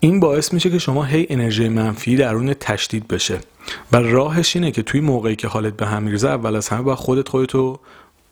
این 0.00 0.20
باعث 0.20 0.52
میشه 0.52 0.70
که 0.70 0.78
شما 0.78 1.04
هی 1.04 1.26
انرژی 1.30 1.68
منفی 1.68 2.16
درون 2.16 2.54
تشدید 2.54 3.08
بشه. 3.08 3.38
و 3.92 3.96
راهش 3.96 4.56
اینه 4.56 4.70
که 4.70 4.82
توی 4.82 5.00
موقعی 5.00 5.36
که 5.36 5.48
حالت 5.48 5.76
به 5.76 5.86
هم 5.86 6.02
میریزه 6.02 6.28
اول 6.28 6.56
از 6.56 6.68
همه 6.68 6.82
با 6.82 6.96
خودت 6.96 7.28
خودتو 7.28 7.80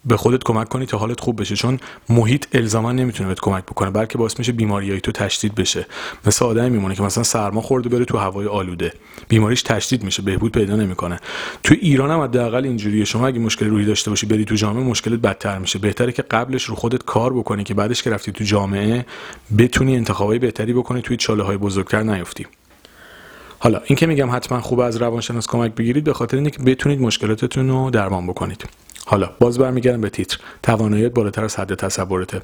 به 0.05 0.17
خودت 0.17 0.45
کمک 0.45 0.69
کنی 0.69 0.87
تا 0.87 0.99
حالت 0.99 1.21
خوب 1.21 1.41
بشه. 1.41 1.57
چون 1.57 1.81
محیط 2.09 2.47
الزاما 2.53 2.93
نمی‌تونه 2.93 3.29
بهت 3.29 3.41
کمک 3.41 3.65
بکنه 3.65 3.91
بلکه 3.91 4.19
باعث 4.19 4.39
میشه 4.39 4.53
بیماریای 4.53 5.01
تو 5.01 5.13
تشدید 5.13 5.55
بشه. 5.55 5.87
مثل 6.27 6.45
آدمی 6.45 6.71
میمونه 6.71 6.95
که 6.95 7.03
مثلا 7.03 7.25
سرما 7.25 7.61
خورده 7.61 7.89
بره 7.89 8.05
تو 8.05 8.19
هوای 8.19 8.47
آلوده. 8.47 8.93
بیماریش 9.29 9.63
تشدید 9.63 10.03
میشه 10.03 10.23
بهبود 10.23 10.53
پیدا 10.53 10.77
نمی‌کنه. 10.77 11.21
تو 11.63 11.75
ایران 11.81 12.11
هم 12.11 12.21
حداقل 12.21 12.65
اینجوریه. 12.65 13.05
شما 13.05 13.27
اگه 13.27 13.39
مشکل 13.39 13.67
روحی 13.67 13.85
داشته 13.85 14.11
باشی 14.11 14.27
بری 14.27 14.45
تو 14.45 14.55
جامعه 14.55 14.85
مشکلت 14.85 15.21
بدتر 15.21 15.59
میشه. 15.59 15.79
بهتره 15.79 16.13
که 16.13 16.23
قبلش 16.23 16.65
رو 16.65 16.75
خودت 16.75 17.03
کار 17.05 17.33
بکنی 17.33 17.65
که 17.65 17.75
بعدش 17.75 18.03
که 18.03 18.11
رفتی 18.11 18.33
تو 18.33 18.45
جامعه 18.45 19.07
بتونی 19.59 19.97
انتخابای 19.97 20.39
بهتری 20.39 20.73
بکنی 20.73 21.03
توی 21.03 21.17
چاله 21.17 21.43
های 21.43 21.57
بزرگتر 21.57 22.03
نیفتی. 22.03 22.47
حالا 23.59 23.81
این 23.85 23.97
که 23.97 24.07
میگم 24.07 24.31
حتما 24.31 24.61
خوب 24.61 24.81
از 24.81 24.97
روانشناس 24.97 25.47
کمک 25.47 25.75
بگیرید 25.75 26.05
به 26.05 26.13
خاطر 26.13 26.37
اینه 26.37 26.51
بتونید 26.51 27.01
مشکلاتتون 27.01 27.69
رو 27.69 27.91
درمان 27.91 28.27
بکنید. 28.27 28.65
حالا 29.13 29.31
باز 29.41 29.59
برمیگردم 29.59 30.01
به 30.01 30.11
تیتر. 30.11 30.39
تواناییت 30.63 31.13
بالاتر 31.13 31.45
از 31.45 31.57
حد 31.57 31.75
تصورته. 31.75 32.41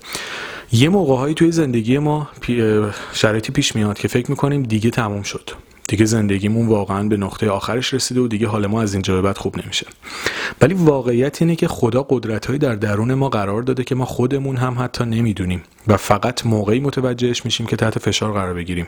یه 0.73 0.89
موقعهایی 0.89 1.35
توی 1.35 1.53
زندگی 1.53 1.99
ما 1.99 2.29
شرایطی 3.13 3.53
پیش 3.53 3.77
میاد 3.77 3.99
که 3.99 4.09
فکر 4.09 4.31
می‌کنیم 4.31 4.63
دیگه 4.63 4.91
تموم 4.91 5.23
شد. 5.23 5.51
دیگه 5.88 6.04
زندگیمون 6.04 6.66
واقعا 6.66 7.09
به 7.09 7.16
نقطه 7.16 7.50
آخرش 7.50 7.95
رسیده 7.95 8.21
و 8.21 8.28
دیگه 8.28 8.49
حال 8.49 8.66
ما 8.66 8.83
از 8.83 8.92
اینجا 8.92 9.14
به 9.14 9.23
بعد 9.23 9.38
خوب 9.38 9.59
نمیشه. 9.59 9.87
ولی 10.61 10.75
واقعیت 10.75 11.42
اینه 11.42 11.57
که 11.57 11.68
خدا 11.68 12.07
قدرتهایی 12.11 12.59
در 12.59 12.75
درون 12.75 13.14
ما 13.14 13.28
قرار 13.28 13.62
داده 13.62 13.85
که 13.85 13.95
ما 13.95 14.04
خودمون 14.04 14.57
هم 14.57 14.76
حتی 14.78 15.04
نمی‌دونیم 15.04 15.62
و 15.87 15.97
فقط 15.97 16.47
موقعی 16.47 16.80
متوجهش 16.80 17.45
میشیم 17.45 17.66
که 17.66 17.76
تحت 17.76 17.99
فشار 17.99 18.33
قرار 18.33 18.54
بگیریم. 18.54 18.87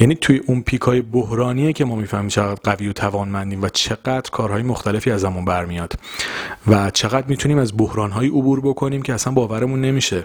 یعنی 0.00 0.14
توی 0.14 0.40
اون 0.46 0.62
پیکای 0.62 1.02
بحرانیه 1.02 1.72
که 1.72 1.84
ما 1.84 1.96
می‌فهمیم 1.96 2.28
چقدر 2.28 2.60
قوی 2.64 2.88
و 2.88 2.92
توانمندیم 2.92 3.62
و 3.62 3.68
چقدر 3.68 4.30
کارهای 4.32 4.62
مختلفی 4.62 5.10
ازمون 5.10 5.44
برمیاد 5.44 5.92
و 6.66 6.90
چقدر 6.90 7.26
می‌تونیم 7.26 7.58
از 7.58 7.76
بحرانهایی 7.76 8.28
عبور 8.28 8.60
بکنیم 8.60 9.02
که 9.02 9.14
اصلا 9.14 9.32
باورمون 9.32 9.80
نمیشه. 9.80 10.22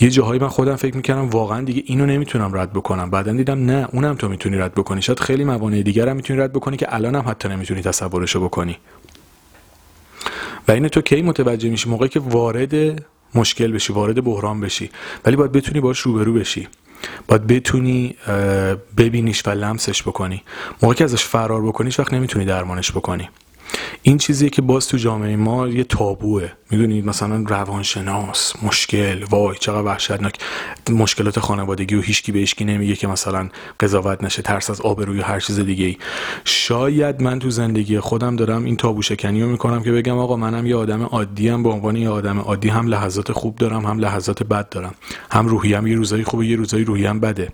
یه 0.00 0.10
جاهایی 0.10 0.40
من 0.40 0.48
خودم 0.48 0.76
فکر 0.76 0.96
می‌کردم 0.96 1.28
واقعا 1.28 1.60
دیگه 1.60 1.82
اینو 1.86 2.06
نمی‌تونم 2.06 2.56
رد 2.56 2.72
بکنم. 2.72 3.10
بعدا 3.10 3.32
دیدم 3.32 3.64
نه 3.64 3.88
اونم 3.92 4.14
تو 4.14 4.28
می‌تونی 4.28 4.56
رد 4.56 4.74
بکنی. 4.74 5.02
شاید 5.02 5.20
خیلی 5.20 5.44
موانع 5.44 5.82
دیگر 5.82 6.08
هم 6.08 6.16
می‌تونی 6.16 6.40
رد 6.40 6.52
بکنی 6.52 6.76
که 6.76 6.94
الان 6.94 7.14
هم 7.14 7.24
حتی 7.28 7.48
نمی‌تونی 7.48 7.82
تصورشو 7.82 8.44
بکنی. 8.44 8.76
و 10.68 10.72
اینو 10.72 10.88
تو 10.88 11.00
کی 11.00 11.22
متوجه 11.22 11.70
میشی؟ 11.70 11.88
موقعی 11.88 12.08
که 12.08 12.20
وارد 12.20 13.04
مشکل 13.34 13.72
بشی 13.72 13.92
وارد 13.92 14.24
بحران 14.24 14.60
بشی. 14.60 14.90
ولی 15.24 15.36
باید 15.36 15.52
بتونی 15.52 15.80
باش 15.80 15.98
روبرو 15.98 16.32
بشی. 16.32 16.68
باید 17.28 17.46
بتونی 17.46 18.16
ببینیش 18.96 19.46
و 19.46 19.50
لمسش 19.50 20.02
بکنی. 20.02 20.42
موقعی 20.82 20.96
که 20.96 21.04
ازش 21.04 21.24
فرار 21.24 21.62
بکنیش 21.62 22.00
وقت 22.00 22.14
نمی‌تونی 22.14 22.44
درمانش 22.44 22.92
بکنی. 22.92 23.28
این 24.06 24.18
چیزیه 24.18 24.50
که 24.50 24.62
باز 24.62 24.88
تو 24.88 24.96
جامعه 24.96 25.36
ما 25.36 25.68
یه 25.68 25.84
تابوه. 25.84 26.48
می‌دونید 26.70 27.06
مثلا 27.06 27.44
روانشناس 27.48 28.52
مشکل 28.62 29.24
وای 29.30 29.56
چقدر 29.60 29.82
وحشتناک. 29.82 30.38
مشکلات 30.90 31.38
خانوادگی 31.38 31.94
و 31.94 32.00
هیچکی 32.00 32.32
به 32.32 32.38
هیچکی 32.38 32.64
نمیگه 32.64 32.96
که 32.96 33.06
مثلا 33.06 33.48
قضاوت 33.80 34.24
نشه 34.24 34.42
ترس 34.42 34.70
از 34.70 34.80
آبروی 34.80 35.20
هر 35.20 35.40
چیز 35.40 35.60
دیگه 35.60 35.84
ای 35.84 35.96
شاید 36.44 37.22
من 37.22 37.38
تو 37.38 37.50
زندگی 37.50 38.00
خودم 38.00 38.36
دارم 38.36 38.64
این 38.64 38.76
تابو 38.76 39.02
شکنی 39.02 39.42
رو 39.42 39.48
می‌کنم 39.48 39.82
که 39.82 39.92
بگم 39.92 40.18
آقا 40.18 40.36
منم 40.36 40.66
یه 40.66 40.76
آدم 40.76 41.02
عادی 41.02 41.48
ام 41.48 41.62
به 41.62 41.68
عنوان 41.68 41.96
یه 41.96 42.08
آدم 42.08 42.38
عادی 42.38 42.68
هم 42.68 42.86
لحظات 42.86 43.32
خوب 43.32 43.56
دارم 43.56 43.86
هم 43.86 43.98
لحظات 43.98 44.42
بد 44.42 44.68
دارم. 44.68 44.94
هم 45.30 45.46
روحیم 45.46 45.86
یه 45.86 45.96
روزایی 45.96 46.24
خوبه 46.24 46.46
یه 46.46 46.56
روزایی 46.56 46.84
روحیم 46.84 47.20
بده. 47.20 47.52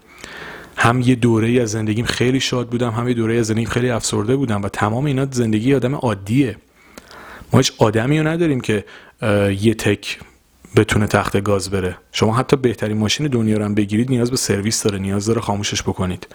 هم 0.81 1.01
یه 1.01 1.15
دوره 1.15 1.49
ای 1.49 1.61
از 1.61 1.71
زندگیم 1.71 2.05
خیلی 2.05 2.41
شاد 2.41 2.69
بودم 2.69 2.91
هم 2.91 3.09
یه 3.09 3.15
دوره 3.15 3.37
از 3.37 3.47
زندگیم 3.47 3.69
خیلی 3.69 3.91
افسرده 3.91 4.37
بودم 4.37 4.63
و 4.63 4.69
تمام 4.69 5.05
اینا 5.05 5.27
زندگی 5.31 5.75
آدم 5.75 5.95
عادیه. 5.95 6.57
ما 7.53 7.59
هیچ 7.59 7.73
آدمی 7.79 8.19
رو 8.19 8.27
نداریم 8.27 8.61
که 8.61 8.85
یه 9.61 9.75
تک 9.75 10.19
بتونه 10.77 11.07
تخت 11.07 11.41
گاز 11.41 11.71
بره. 11.71 11.97
شما 12.13 12.37
حتی 12.37 12.57
بهترین 12.57 12.99
ماشین 12.99 13.27
دنیا 13.27 13.59
رو 13.59 13.65
هم 13.65 13.75
بگیرید 13.75 14.11
نیاز 14.11 14.31
به 14.31 14.37
سرویس 14.37 14.83
داره 14.83 14.99
نیاز 14.99 15.27
داره 15.27 15.41
خاموشش 15.41 15.83
بکنید. 15.83 16.27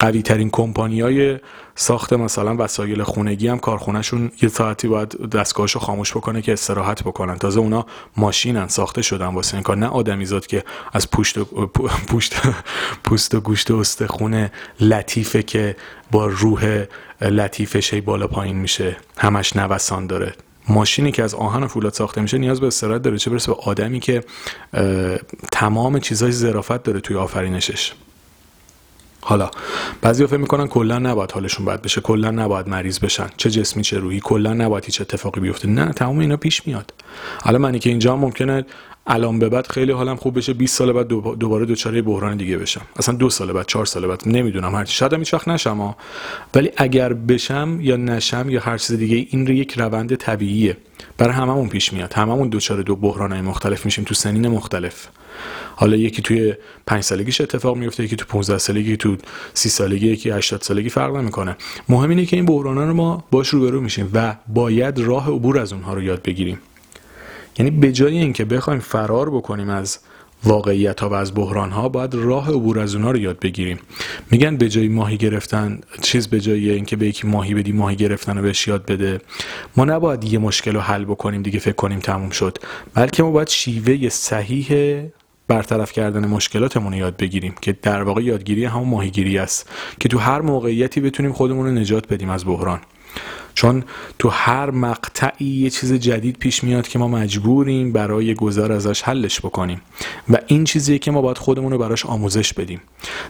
قوی 0.00 0.22
ترین 0.22 0.50
های 0.76 1.38
ساخت 1.74 2.12
مثلا 2.12 2.56
وسایل 2.58 3.02
خونگی 3.02 3.48
هم 3.48 3.58
کارخونهشون 3.58 4.30
یه 4.42 4.48
ساعتی 4.48 4.88
باید 4.88 5.30
دستگاهشو 5.30 5.78
خاموش 5.78 6.16
بکنه 6.16 6.42
که 6.42 6.52
استراحت 6.52 7.02
بکنن. 7.02 7.38
تازه 7.38 7.60
اونا 7.60 7.86
ماشینن 8.16 8.68
ساخته 8.68 9.02
شدن 9.02 9.26
واسه 9.26 9.54
این 9.54 9.62
کار. 9.62 9.76
نه 9.76 9.86
آدمیزاد 9.86 10.46
که 10.46 10.64
از 10.92 11.10
پوشت 11.10 11.38
و 11.38 11.44
پوشت 12.08 12.34
پوست 13.04 13.34
و 13.34 13.40
گوشت 13.40 13.70
و 13.70 13.76
استخونه 13.76 14.52
لطیفه 14.80 15.42
که 15.42 15.76
با 16.10 16.26
روح 16.26 16.84
لطیفش 17.20 17.94
بالا 17.94 18.26
پایین 18.26 18.56
میشه. 18.56 18.96
همش 19.18 19.56
نوسان 19.56 20.06
داره. 20.06 20.34
ماشینی 20.68 21.12
که 21.12 21.22
از 21.22 21.34
آهن 21.34 21.62
و 21.62 21.68
فولاد 21.68 21.92
ساخته 21.92 22.20
میشه 22.20 22.38
نیاز 22.38 22.60
به 22.60 22.66
استراحت 22.66 23.02
داره 23.02 23.18
چه 23.18 23.30
برسه 23.30 23.52
به 23.52 23.58
آدمی 23.62 24.00
که 24.00 24.24
تمام 25.52 25.98
چیزای 25.98 26.32
ظرافت 26.32 26.82
داره 26.82 27.00
توی 27.00 27.16
آفرینشش. 27.16 27.92
حالا 29.20 29.50
بعضی 30.00 30.26
فکر 30.26 30.36
می‌کنن 30.36 30.66
کلا 30.66 30.98
نباید 30.98 31.32
حالشون 31.32 31.66
بد 31.66 31.82
بشه 31.82 32.00
کلا 32.00 32.30
نباید 32.30 32.68
مریض 32.68 32.98
بشن 32.98 33.26
چه 33.36 33.50
جسمی 33.50 33.82
چه 33.82 33.98
روحی 33.98 34.20
کلا 34.20 34.52
نباید 34.54 34.84
هیچ 34.84 35.00
اتفاقی 35.00 35.40
بیفته. 35.40 35.68
نه 35.68 35.92
تمام 35.92 36.18
اینا 36.18 36.36
پیش 36.36 36.66
میاد. 36.66 36.94
حالا 37.42 37.58
منی 37.58 37.78
که 37.78 37.90
اینجا 37.90 38.16
ممکنه 38.16 38.64
الان 39.06 39.38
به 39.38 39.48
بعد 39.48 39.66
خیلی 39.66 39.92
حالم 39.92 40.16
خوب 40.16 40.38
بشه 40.38 40.52
20 40.52 40.76
سال 40.76 40.92
بعد 40.92 41.08
دوباره 41.08 41.66
دوچاره 41.66 42.02
بحران 42.02 42.36
دیگه 42.36 42.58
بشم. 42.58 42.80
اصلا 42.96 43.14
دو 43.14 43.30
سال 43.30 43.52
بعد 43.52 43.66
چهار 43.66 43.86
سال 43.86 44.06
بعد 44.06 44.22
نمی‌دونم 44.26 44.74
هر 44.74 44.84
شاید 44.84 45.12
هیچ 45.12 45.34
وقت 45.34 45.48
نشم 45.48 45.94
ولی 46.54 46.70
اگر 46.76 47.12
بشم 47.12 47.78
یا 47.80 47.96
نشم 47.96 48.50
یا 48.50 48.60
هر 48.60 48.78
چیز 48.78 48.96
دیگه 48.96 49.26
این 49.30 49.46
یک 49.46 49.78
روند 49.78 50.14
طبیعیه. 50.14 50.76
برای 51.18 51.34
هممون 51.34 51.68
پیش 51.68 51.92
میاد. 51.92 52.12
هممون 52.12 52.48
دوچاره 52.48 52.82
دو 52.82 52.96
بحرانای 52.96 53.40
مختلف 53.40 53.84
میشیم 53.84 54.04
تو 54.04 54.14
سنین 54.14 54.48
مختلف. 54.48 55.06
حالا 55.76 55.96
یکی 55.96 56.22
توی 56.22 56.54
پنج 56.86 57.02
سالگیش 57.02 57.40
اتفاق 57.40 57.76
میفته 57.76 58.04
یکی 58.04 58.16
تو 58.16 58.24
15 58.28 58.58
سالگی 58.58 58.96
تو 58.96 59.16
30 59.54 59.68
سالگی 59.68 60.06
یکی 60.06 60.30
80 60.30 60.62
سالگی 60.62 60.88
فرق 60.88 61.16
نمی‌کنه. 61.16 61.56
مهم 61.88 62.10
اینه 62.10 62.26
که 62.26 62.36
این 62.36 62.46
بحرانا 62.46 62.84
رو 62.84 62.94
ما 62.94 63.24
باش 63.30 63.48
روبرو 63.48 63.80
میشیم 63.80 64.10
و 64.14 64.36
باید 64.48 64.98
راه 64.98 65.30
عبور 65.30 65.58
از 65.58 65.72
اونها 65.72 65.94
رو 65.94 66.02
یاد 66.02 66.22
بگیریم. 66.22 66.58
یعنی 67.58 67.70
به 67.70 67.92
جای 67.92 68.18
اینکه 68.18 68.44
بخوایم 68.44 68.80
فرار 68.80 69.30
بکنیم 69.30 69.70
از 69.70 69.98
واقعیت 70.44 71.00
ها 71.00 71.08
و 71.08 71.12
از 71.12 71.34
بحران 71.34 71.70
ها 71.70 71.88
باید 71.88 72.14
راه 72.14 72.50
عبور 72.50 72.78
از 72.78 72.94
اونها 72.94 73.10
رو 73.10 73.18
یاد 73.18 73.38
بگیریم. 73.38 73.78
میگن 74.30 74.56
به 74.56 74.68
جای 74.68 74.88
ماهی 74.88 75.16
گرفتن 75.16 75.80
چیز 76.00 76.28
به 76.28 76.40
جای 76.40 76.70
اینکه 76.70 76.96
به 76.96 77.06
یکی 77.06 77.26
ماهی 77.26 77.54
بدی 77.54 77.72
ماهی 77.72 77.96
گرفتن 77.96 78.36
رو 78.36 78.42
بهش 78.42 78.68
یاد 78.68 78.86
بده. 78.86 79.20
ما 79.76 79.84
نباید 79.84 80.24
یه 80.24 80.38
مشکل 80.38 80.74
رو 80.74 80.80
حل 80.80 81.04
بکنیم 81.04 81.42
دیگه 81.42 81.58
فکر 81.58 81.74
کنیم 81.74 81.98
تموم 81.98 82.30
شد. 82.30 82.58
بلکه 82.94 83.22
ما 83.22 83.30
باید 83.30 83.48
شیوه 83.48 84.08
صحیح 84.08 85.00
برطرف 85.48 85.92
کردن 85.92 86.26
مشکلاتمون 86.26 86.92
رو 86.92 86.98
یاد 86.98 87.16
بگیریم 87.16 87.54
که 87.60 87.76
در 87.82 88.02
واقع 88.02 88.22
یادگیری 88.22 88.64
همون 88.64 88.88
ماهیگیری 88.88 89.38
است 89.38 89.70
که 90.00 90.08
تو 90.08 90.18
هر 90.18 90.40
موقعیتی 90.40 91.00
بتونیم 91.00 91.32
خودمون 91.32 91.66
رو 91.66 91.72
نجات 91.72 92.08
بدیم 92.12 92.30
از 92.30 92.46
بحران. 92.46 92.80
چون 93.54 93.84
تو 94.18 94.28
هر 94.28 94.70
مقطعی 94.70 95.46
یه 95.46 95.70
چیز 95.70 95.92
جدید 95.92 96.38
پیش 96.38 96.64
میاد 96.64 96.88
که 96.88 96.98
ما 96.98 97.08
مجبوریم 97.08 97.92
برای 97.92 98.34
گذار 98.34 98.72
ازش 98.72 99.02
حلش 99.02 99.40
بکنیم. 99.40 99.80
و 100.30 100.38
این 100.46 100.64
چیزیه 100.64 100.98
که 100.98 101.10
ما 101.10 101.22
باید 101.22 101.38
خودمون 101.38 101.72
رو 101.72 101.78
براش 101.78 102.06
آموزش 102.06 102.52
بدیم. 102.52 102.80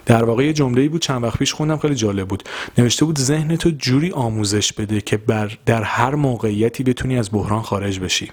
در 0.07 0.25
واقع 0.25 0.45
یه 0.45 0.53
جمله‌ای 0.53 0.89
بود 0.89 1.01
چند 1.01 1.23
وقت 1.23 1.39
پیش 1.39 1.55
خوندم 1.55 1.77
خیلی 1.77 1.95
جالب 1.95 2.29
بود. 2.29 2.43
نوشته 2.79 3.05
بود 3.05 3.19
ذهن 3.19 3.57
تو 3.57 3.71
جوری 3.71 4.11
آموزش 4.11 4.73
بده 4.73 5.01
که 5.01 5.17
بر 5.17 5.59
در 5.67 5.83
هر 5.83 6.15
موقعیتی 6.15 6.83
بتونی 6.83 7.19
از 7.19 7.31
بحران 7.33 7.63
خارج 7.63 8.01
بشی. 8.01 8.31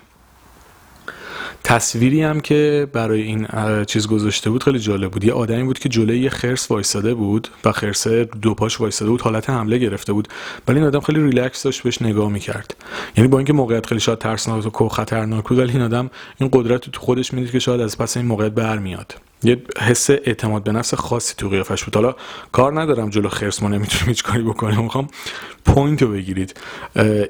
تصویری 1.63 2.21
هم 2.23 2.39
که 2.39 2.87
برای 2.93 3.21
این 3.21 3.47
چیز 3.87 4.07
گذاشته 4.07 4.49
بود 4.49 4.63
خیلی 4.63 4.79
جالب 4.79 5.11
بود. 5.11 5.23
یه 5.23 5.33
آدمی 5.33 5.63
بود 5.63 5.79
که 5.79 5.89
جلوی 5.89 6.19
یه 6.19 6.29
خرس 6.29 6.71
وایساده 6.71 7.13
بود 7.13 7.47
و 7.65 7.71
خرسه 7.71 8.29
دو 8.41 8.53
پاش 8.53 8.81
وایساده 8.81 9.11
بود 9.11 9.21
حالت 9.21 9.49
حمله 9.49 9.77
گرفته 9.77 10.13
بود. 10.13 10.27
ولی 10.67 10.77
این 10.79 10.87
آدم 10.87 10.99
خیلی 10.99 11.23
ریلکس 11.23 11.63
داشت 11.63 11.83
بهش 11.83 12.01
نگاه 12.01 12.29
می‌کرد. 12.29 12.75
یعنی 13.17 13.27
با 13.27 13.37
اینکه 13.37 13.53
موقعیت 13.53 13.85
خیلی 13.85 14.01
شاید 14.01 14.19
ترسناک 14.19 14.81
و 14.81 14.89
خطرناک 14.89 15.43
بود 15.49 15.59
ولی 15.59 15.71
این 15.71 15.81
آدم 15.81 16.09
این 16.37 16.49
قدرت 16.53 16.89
تو 16.89 17.01
خودش 17.01 17.33
می‌دید 17.33 17.51
که 17.51 17.59
شاید 17.59 17.81
از 17.81 17.97
پس 17.97 18.17
این 18.17 18.25
موقعیت 18.25 18.51
برمیاد. 18.51 19.15
یه 19.43 19.61
حس 19.79 20.09
اعتماد 20.09 20.63
به 20.63 20.71
نفس 20.71 20.93
خاصی 20.93 21.33
تو 21.37 21.49
قیافش 21.49 21.83
بود. 21.83 21.95
حالا 21.95 22.15
کار 22.51 22.81
ندارم 22.81 23.09
جلو 23.09 23.29
خرس 23.29 23.63
ما 23.63 23.69
نمی‌تونیم 23.69 24.07
هیچ 24.07 24.23
کاری 24.23 24.43
بکنیم. 24.43 24.83
می‌خوام 24.83 25.07
point 25.65 26.01
رو 26.01 26.11
بگیرید. 26.11 26.59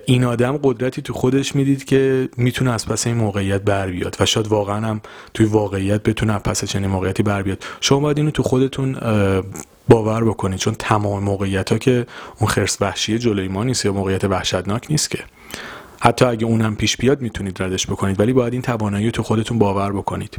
این 0.06 0.24
آدم 0.24 0.60
قدرتی 0.64 1.02
تو 1.02 1.14
خودش 1.14 1.56
می‌دید 1.56 1.84
که 1.86 2.30
می‌تونه 2.38 2.72
از 2.72 2.86
پس 2.86 3.08
این 3.08 3.16
موقعیت 3.16 3.62
بر 3.62 3.88
بیاد 3.88 4.18
و 4.20 4.26
شاید 4.26 4.48
واقعا 4.48 4.88
هم 4.88 5.02
توی 5.34 5.46
واقعیت 5.46 6.04
بتونه 6.04 6.34
از 6.34 6.44
پس 6.44 6.66
چنین 6.66 6.90
موقعیتی 6.90 7.24
بر 7.24 7.42
بیاد. 7.42 7.64
شما 7.82 8.00
باید 8.00 8.18
اینو 8.18 8.32
تو 8.32 8.44
خودتون 8.44 8.98
باور 9.90 10.24
بکنید. 10.24 10.60
چون 10.60 10.76
تمام 10.80 11.24
موقعیت 11.24 11.72
ها 11.72 11.78
که 11.78 12.06
اون 12.40 12.50
خرس 12.50 12.78
وحشی 12.82 13.20
جلوی 13.20 13.48
ما 13.48 13.64
نیست 13.64 13.86
یا 13.86 13.94
موقعیت 13.94 14.24
وحشتناک 14.24 14.86
نیست 14.90 15.12
که. 15.12 15.20
حتی 16.04 16.26
اگه 16.26 16.46
اونم 16.46 16.76
پیش 16.76 16.98
بیاد 16.98 17.22
می‌تونید 17.22 17.64
ردش 17.64 17.88
بکنید 17.88 18.20
ولی 18.20 18.34
باید 18.34 18.54
این 18.54 18.62
توانایی 18.62 19.12
تو 19.12 19.24
خودتون 19.24 19.60
باور 19.60 19.92
بکنید. 19.92 20.38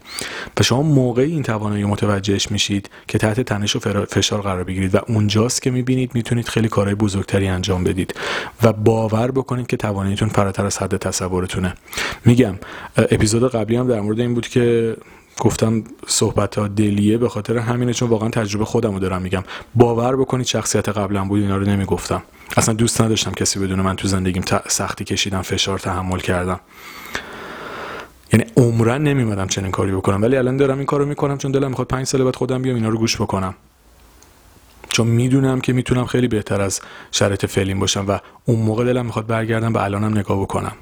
و 0.60 0.62
شما 0.62 0.82
موقعی 0.82 1.32
این 1.32 1.42
توانایی 1.42 1.84
متوجهش 1.84 2.50
میشید 2.50 2.90
که 3.08 3.18
تحت 3.18 3.40
تنش 3.40 3.76
و 3.76 4.04
فشار 4.04 4.40
قرار 4.40 4.64
بگیرید 4.64 4.94
و 4.94 4.98
اونجاست 5.08 5.62
که 5.62 5.70
می‌بینید 5.70 6.14
می‌تونید 6.14 6.48
خیلی 6.48 6.68
کارهای 6.68 6.94
بزرگتری 6.94 7.48
انجام 7.48 7.84
بدید 7.84 8.14
و 8.62 8.72
باور 8.72 9.30
بکنید 9.30 9.66
که 9.66 9.76
تواناییتون 9.76 10.28
فراتر 10.28 10.66
از 10.66 10.78
حد 10.78 10.96
تصورتونه. 10.96 11.74
میگم 12.24 12.54
اپیزود 12.96 13.50
قبلی 13.52 13.76
هم 13.76 13.88
در 13.88 14.00
مورد 14.00 14.20
این 14.20 14.34
بود 14.34 14.48
که 14.48 14.96
گفتم 15.40 15.84
صحبت 16.06 16.58
ها 16.58 16.68
دلیه 16.68 17.18
به 17.18 17.28
خاطر 17.28 17.58
همینه 17.58 17.92
چون 17.92 18.08
واقعا 18.08 18.28
تجربه 18.28 18.64
خودم 18.64 18.92
رو 18.92 18.98
دارم 18.98 19.22
میگم. 19.22 19.44
باور 19.74 20.16
بکنید 20.16 20.46
شخصیت 20.46 20.88
قبلا 20.88 21.24
بود 21.24 21.40
اینا 21.40 21.56
رو 21.56 21.64
نمی‌گفتم. 21.64 22.22
اصلا 22.56 22.74
دوست 22.74 23.00
نداشتم 23.00 23.30
کسی 23.30 23.58
بدونه 23.58 23.82
من 23.82 23.96
تو 23.96 24.08
زندگیم 24.08 24.42
سختی 24.68 25.04
کشیدم 25.04 25.42
فشار 25.42 25.78
تحمل 25.78 26.18
کردم. 26.18 26.60
یعنی 28.32 28.46
عمرن 28.56 29.02
نمیمدم 29.02 29.46
چنین 29.46 29.70
کاری 29.70 29.92
بکنم. 29.92 30.22
ولی 30.22 30.36
الان 30.36 30.56
دارم 30.56 30.76
این 30.76 30.86
کارو 30.86 31.06
می‌کنم 31.06 31.38
چون 31.38 31.52
دلم 31.52 31.68
می‌خواد 31.68 31.88
پنج 31.88 32.06
سال 32.06 32.24
بعد 32.24 32.36
خودم 32.36 32.62
بیام 32.62 32.76
اینا 32.76 32.88
رو 32.88 32.98
گوش 32.98 33.20
بکنم. 33.20 33.54
چون 34.88 35.06
می‌دونم 35.06 35.60
که 35.60 35.72
می‌تونم 35.72 36.06
خیلی 36.06 36.28
بهتر 36.28 36.60
از 36.60 36.80
شرایط 37.10 37.46
فعلیم 37.46 37.80
باشم 37.80 38.04
و 38.08 38.18
اون 38.44 38.58
موقع 38.58 38.84
دلم 38.84 39.06
می‌خواد 39.06 39.26
برگردم 39.26 39.72
به 39.72 39.82
الانم 39.82 40.18
نگاه 40.18 40.40
بکنم. 40.40 40.72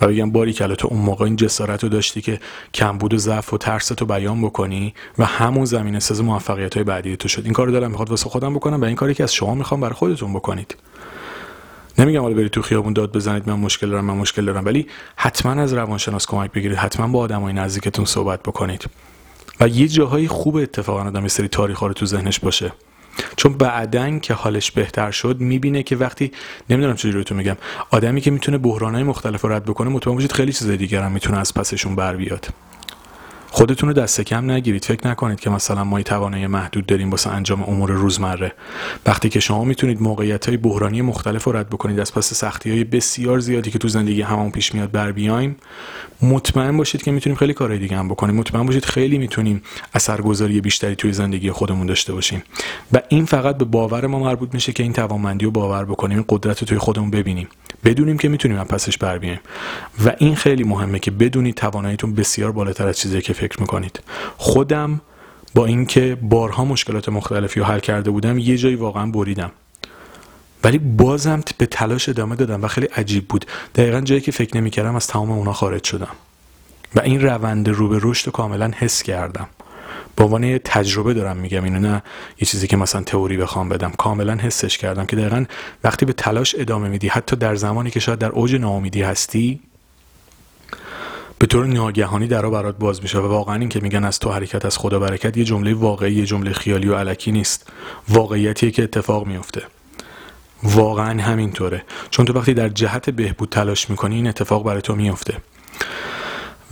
و 0.00 0.08
بگم 0.08 0.30
باری 0.30 0.52
کلا 0.52 0.74
تو 0.74 0.88
اون 0.90 1.00
موقع 1.00 1.24
این 1.24 1.36
جسارت 1.36 1.82
رو 1.82 1.88
داشتی 1.88 2.20
که 2.20 2.40
کمبود 2.74 3.14
و 3.14 3.18
ضعف 3.18 3.54
و 3.54 3.58
ترس 3.58 3.88
تو 3.88 4.06
بیان 4.06 4.42
بکنی 4.42 4.94
و 5.18 5.24
همون 5.24 5.64
زمینه 5.64 6.00
ساز 6.00 6.22
موفقیت 6.22 6.74
های 6.74 6.84
بعدی 6.84 7.16
تو 7.16 7.28
شد. 7.28 7.42
این 7.44 7.52
کار 7.52 7.68
دلم 7.68 7.90
می‌خواد 7.90 8.10
واسه 8.10 8.30
خودم 8.30 8.54
بکنم 8.54 8.80
و 8.80 8.84
این 8.84 8.96
کاری 8.96 9.14
که 9.14 9.22
از 9.22 9.34
شما 9.34 9.54
می‌خوام 9.54 9.80
برای 9.80 9.94
خودتون 9.94 10.32
بکنید. 10.32 10.76
نمیگم 11.98 12.20
حالا 12.20 12.34
برید 12.34 12.50
تو 12.50 12.62
خیابون 12.62 12.92
داد 12.92 13.12
بزنید 13.12 13.48
من 13.48 13.54
مشکل 13.54 13.90
دارم 13.90 14.04
من 14.04 14.14
مشکل 14.14 14.44
دارم 14.44 14.64
ولی 14.64 14.86
حتما 15.16 15.62
از 15.62 15.72
روانشناس 15.72 16.26
کمک 16.26 16.52
بگیرید 16.52 16.78
حتما 16.78 17.08
با 17.08 17.18
آدمای 17.18 17.52
نزدیکتون 17.52 18.04
صحبت 18.04 18.42
بکنید. 18.42 18.84
و 19.60 19.68
یه 19.68 19.88
جاهای 19.88 20.28
خوب 20.28 20.56
اتفاقا 20.56 21.02
آدم 21.02 21.28
سری 21.28 21.48
تاریخ 21.48 21.82
رو 21.82 21.92
تو 21.92 22.06
ذهنش 22.06 22.40
باشه. 22.40 22.72
چون 23.36 23.52
بعدن 23.52 24.18
که 24.18 24.34
حالش 24.34 24.70
بهتر 24.70 25.10
شد 25.10 25.36
می‌بینه 25.40 25.82
که 25.82 25.96
وقتی 25.96 26.32
نمی‌دونم 26.70 26.96
چجوری 26.96 27.24
تو 27.24 27.34
میگم 27.34 27.56
آدمی 27.90 28.20
که 28.20 28.30
می‌تونه 28.30 28.58
بحرانهای 28.58 29.02
مختلف 29.04 29.40
رو 29.40 29.52
رد 29.52 29.64
بکنه 29.64 29.90
مطمئن 29.90 30.14
باشید 30.14 30.32
خیلی 30.32 30.52
چیزای 30.52 30.76
دیگر 30.76 31.02
هم 31.02 31.12
می‌تونه 31.12 31.38
از 31.38 31.54
پسشون 31.54 31.96
بر 31.96 32.16
بیاد. 32.16 32.48
خودتون 33.50 33.88
رو 33.88 33.92
دست 33.92 34.20
کم 34.20 34.50
نگیرید. 34.50 34.84
فکر 34.84 35.08
نکنید 35.08 35.40
که 35.40 35.50
مثلا 35.50 35.84
ما 35.84 36.02
توانایی 36.02 36.46
محدود 36.46 36.86
داریم 36.86 37.10
واسه 37.10 37.30
انجام 37.30 37.62
امور 37.62 37.90
روزمره. 37.90 38.52
وقتی 39.06 39.28
که 39.28 39.40
شما 39.40 39.64
می‌تونید 39.64 40.02
موقعیت 40.02 40.46
های 40.46 40.56
بحرانی 40.56 41.02
مختلف 41.02 41.44
رو 41.44 41.56
رد 41.56 41.68
بکنید 41.68 42.00
از 42.00 42.14
پس 42.14 42.34
سختی 42.34 42.70
های 42.70 42.84
بسیار 42.84 43.38
زیادی 43.38 43.70
که 43.70 43.78
تو 43.78 43.88
زندگی 43.88 44.22
همون 44.22 44.50
پیش 44.50 44.74
میاد 44.74 44.90
بر 44.90 45.12
بیایم 45.12 45.56
مطمئن 46.22 46.76
باشید 46.76 47.02
که 47.02 47.12
می‌تونیم 47.12 47.36
خیلی 47.36 47.54
کارهای 47.54 47.78
دیگه 47.78 47.96
هم 47.96 48.08
بکنیم. 48.08 48.34
مطمئن 48.36 48.66
باشید 48.66 48.84
خیلی 48.84 49.18
می‌تونیم 49.18 49.62
اثرگذاری 49.94 50.60
بیشتری 50.60 50.96
توی 50.96 51.12
زندگی 51.12 51.50
خودمون 51.50 51.86
داشته 51.86 52.12
باشیم. 52.12 52.42
و 52.92 53.00
این 53.08 53.24
فقط 53.24 53.58
به 53.58 53.64
باور 53.64 54.06
ما 54.06 54.18
مربوط 54.18 54.54
میشه 54.54 54.72
که 54.72 54.82
این 54.82 54.92
توانمندی 54.92 55.44
رو 55.44 55.50
باور 55.50 55.84
بکنیم 55.84 56.16
این 56.16 56.26
قدرت 56.28 56.60
رو 56.60 56.66
توی 56.66 56.78
خودمون 56.78 57.10
ببینیم. 57.10 57.48
بدونیم 57.84 58.18
که 58.18 58.28
می‌تونیم 58.28 58.58
از 58.58 58.66
پسش 58.66 58.98
بر 58.98 59.18
بیایم. 59.18 59.40
و 60.04 60.12
این 60.18 60.34
خیلی 60.34 60.64
مهمه 60.64 60.98
که 60.98 61.10
بدونید 61.10 61.54
تواناییتون 61.54 62.14
بسیار 62.14 62.52
بالاتر 62.52 62.88
از 62.88 62.98
چیزی 62.98 63.22
که 63.22 63.32
فکر 63.38 63.60
می‌کنید. 63.60 64.00
خودم 64.36 65.00
با 65.54 65.66
اینکه 65.66 66.18
بارها 66.22 66.64
مشکلات 66.64 67.08
مختلفی 67.08 67.60
رو 67.60 67.66
حل 67.66 67.78
کرده 67.78 68.10
بودم 68.10 68.38
یه 68.38 68.56
جایی 68.56 68.74
واقعا 68.74 69.06
بریدم. 69.06 69.50
ولی 70.64 70.78
بازم 70.78 71.42
به 71.58 71.66
تلاش 71.66 72.08
ادامه 72.08 72.36
دادم 72.36 72.64
و 72.64 72.68
خیلی 72.68 72.86
عجیب 72.86 73.28
بود. 73.28 73.44
دقیقا 73.74 74.00
جایی 74.00 74.20
که 74.20 74.32
فکر 74.32 74.56
نمی‌کردم 74.56 74.96
از 74.96 75.06
تمام 75.06 75.30
اونا 75.30 75.52
خارج 75.52 75.84
شدم. 75.84 76.14
و 76.94 77.00
این 77.00 77.20
روند 77.20 77.68
رو 77.68 77.88
به 77.88 77.98
رشد 78.02 78.30
کاملا 78.30 78.70
حس 78.76 79.02
کردم. 79.02 79.48
به 80.16 80.24
عنوان 80.24 80.58
تجربه 80.58 81.14
دارم 81.14 81.36
میگم 81.36 81.64
اینو 81.64 81.80
نه 81.80 82.02
یه 82.40 82.46
چیزی 82.46 82.66
که 82.66 82.76
مثلا 82.76 83.02
تئوری 83.02 83.36
بخوام 83.36 83.68
بدم. 83.68 83.90
کاملا 83.90 84.34
حسش 84.34 84.78
کردم 84.78 85.06
که 85.06 85.16
دقیقا 85.16 85.44
وقتی 85.84 86.06
به 86.06 86.12
تلاش 86.12 86.54
ادامه 86.58 86.88
میدی 86.88 87.08
حتی 87.08 87.36
در 87.36 87.54
زمانی 87.54 87.90
که 87.90 88.00
شاید 88.00 88.18
در 88.18 88.28
اوج 88.28 88.54
ناامیدی 88.54 89.02
هستی 89.02 89.60
به 91.38 91.46
طور 91.46 91.66
ناگهانی 91.66 92.26
درا 92.26 92.50
برات 92.50 92.78
باز 92.78 93.02
میشه 93.02 93.18
و 93.18 93.28
واقعا 93.28 93.54
این 93.54 93.68
که 93.68 93.80
میگن 93.80 94.04
از 94.04 94.18
تو 94.18 94.30
حرکت 94.30 94.64
از 94.64 94.78
خدا 94.78 94.98
برکت 94.98 95.36
یه 95.36 95.44
جمله 95.44 95.74
واقعی 95.74 96.14
یه 96.14 96.26
جمله 96.26 96.52
خیالی 96.52 96.88
و 96.88 96.94
علکی 96.94 97.32
نیست. 97.32 97.72
واقعیتیه 98.08 98.70
که 98.70 98.82
اتفاق 98.82 99.26
میفته 99.26 99.62
واقعا 100.62 101.22
همینطوره. 101.22 101.82
چون 102.10 102.26
تو 102.26 102.32
وقتی 102.32 102.54
در 102.54 102.68
جهت 102.68 103.10
بهبود 103.10 103.48
تلاش 103.48 103.90
می‌کنی 103.90 104.14
این 104.14 104.26
اتفاق 104.26 104.64
برای 104.64 104.82
تو 104.82 104.94
میفته 104.94 105.36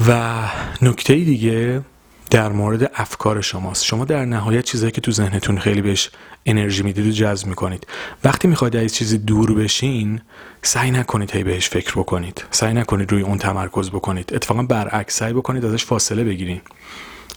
و 0.09 0.43
نکته 0.83 1.14
دیگه 1.14 1.83
در 2.31 2.49
مورد 2.49 2.91
افکار 2.95 3.41
شماست. 3.41 3.85
شما 3.85 4.05
در 4.05 4.25
نهایت 4.25 4.65
چیزایی 4.65 4.93
که 4.93 5.01
تو 5.01 5.11
ذهنتون 5.11 5.59
خیلی 5.59 5.83
بهش 5.83 6.11
انرژی 6.47 6.83
می‌دید 6.83 7.07
و 7.07 7.11
جذب 7.11 7.47
می‌کنید. 7.47 7.87
وقتی 8.25 8.49
می‌خواید 8.49 8.77
از 8.77 8.95
چیزی 8.95 9.19
دور 9.19 9.55
بشین 9.55 10.21
سعی 10.62 10.91
نکنید 10.91 11.31
هی 11.31 11.45
بهش 11.45 11.69
فکر 11.69 11.93
بکنید. 11.93 12.45
سعی 12.51 12.75
نکنید 12.75 13.12
روی 13.12 13.23
اون 13.23 13.39
تمرکز 13.39 13.91
بکنید. 13.91 14.35
اتفاقا 14.35 14.62
برعکس 14.62 15.17
سعی 15.17 15.33
بکنید 15.33 15.65
ازش 15.65 15.85
فاصله 15.85 16.25
بگیرید. 16.25 16.62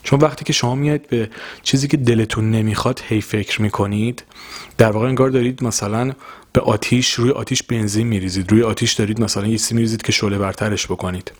چون 0.02 0.18
وقتی 0.18 0.44
که 0.44 0.52
شما 0.52 0.74
میاد 0.74 1.06
به 1.06 1.30
چیزی 1.62 1.88
که 1.88 1.96
دلتون 1.96 2.50
نمی‌خواد 2.50 3.02
هی 3.08 3.20
فکر 3.20 3.62
می‌کنید 3.62 4.24
در 4.78 4.90
واقع 4.90 5.08
انگار 5.08 5.30
دارید 5.30 5.64
مثلا 5.64 6.12
به 6.52 6.60
آتیش 6.60 7.12
روی 7.12 7.30
آتیش 7.30 7.62
بنزین 7.62 8.06
میریزید. 8.06 8.52
روی 8.52 8.62
آتیش 8.62 8.92
دارید 8.92 9.20
مثلا 9.20 9.46
یه 9.46 9.58
چیزی 9.58 9.74
میریزید 9.74 10.02
که 10.02 10.12
شعله 10.12 10.38
برترش 10.38 10.86
بکنید. 10.86 11.32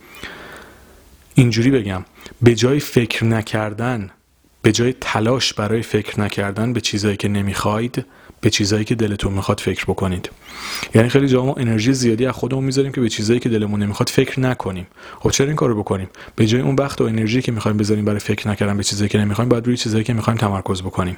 اینجوری 1.35 1.71
بگم 1.71 2.05
به 2.43 2.55
جای 2.55 2.81
فکر 2.81 3.25
نکردن 3.25 4.11
به 4.63 4.73
جای 4.73 4.95
تلاش 5.01 5.53
برای 5.55 5.83
فکر 5.83 6.21
نکردن 6.21 6.73
به 6.73 6.81
چیزایی 6.81 7.17
که 7.17 7.29
نمی‌خواید 7.29 8.05
به 8.41 8.51
چیزایی 8.51 8.85
که 8.85 8.95
دلتون 8.95 9.33
می‌خواد 9.33 9.61
فکر 9.61 9.85
بکنید. 9.85 10.31
یعنی 10.95 11.09
خیلی 11.09 11.29
جا 11.29 11.45
ما 11.45 11.55
انرژی 11.55 11.93
زیادی 11.93 12.27
از 12.27 12.35
خودمون 12.35 12.65
می‌ذاریم 12.65 12.93
که 12.93 13.01
به 13.01 13.09
چیزایی 13.09 13.41
که 13.41 13.49
دلمون 13.49 13.83
نمی‌خواد 13.83 14.09
فکر 14.09 14.41
نکنیم. 14.41 14.87
خب 15.21 15.31
چرا 15.31 15.47
این 15.47 15.57
کارو 15.57 15.79
بکنیم؟ 15.79 16.09
به 16.37 16.47
جای 16.47 16.61
اون 16.61 16.75
وقت 16.75 17.01
و 17.01 17.05
انرژی 17.05 17.43
که 17.43 17.53
می‌خوایم 17.53 17.77
بذاریم 17.77 18.05
برای 18.05 18.21
فکر 18.21 18.49
نکردن 18.49 18.77
به 18.77 18.83
چیزایی 18.83 19.09
که 19.09 19.19
نمی‌خوایم 19.19 19.49
باید 19.49 19.67
روی 19.67 19.77
چیزایی 19.77 20.05
که 20.05 20.13
می‌خوایم 20.13 20.39
تمرکز 20.39 20.83
بکنیم. 20.83 21.17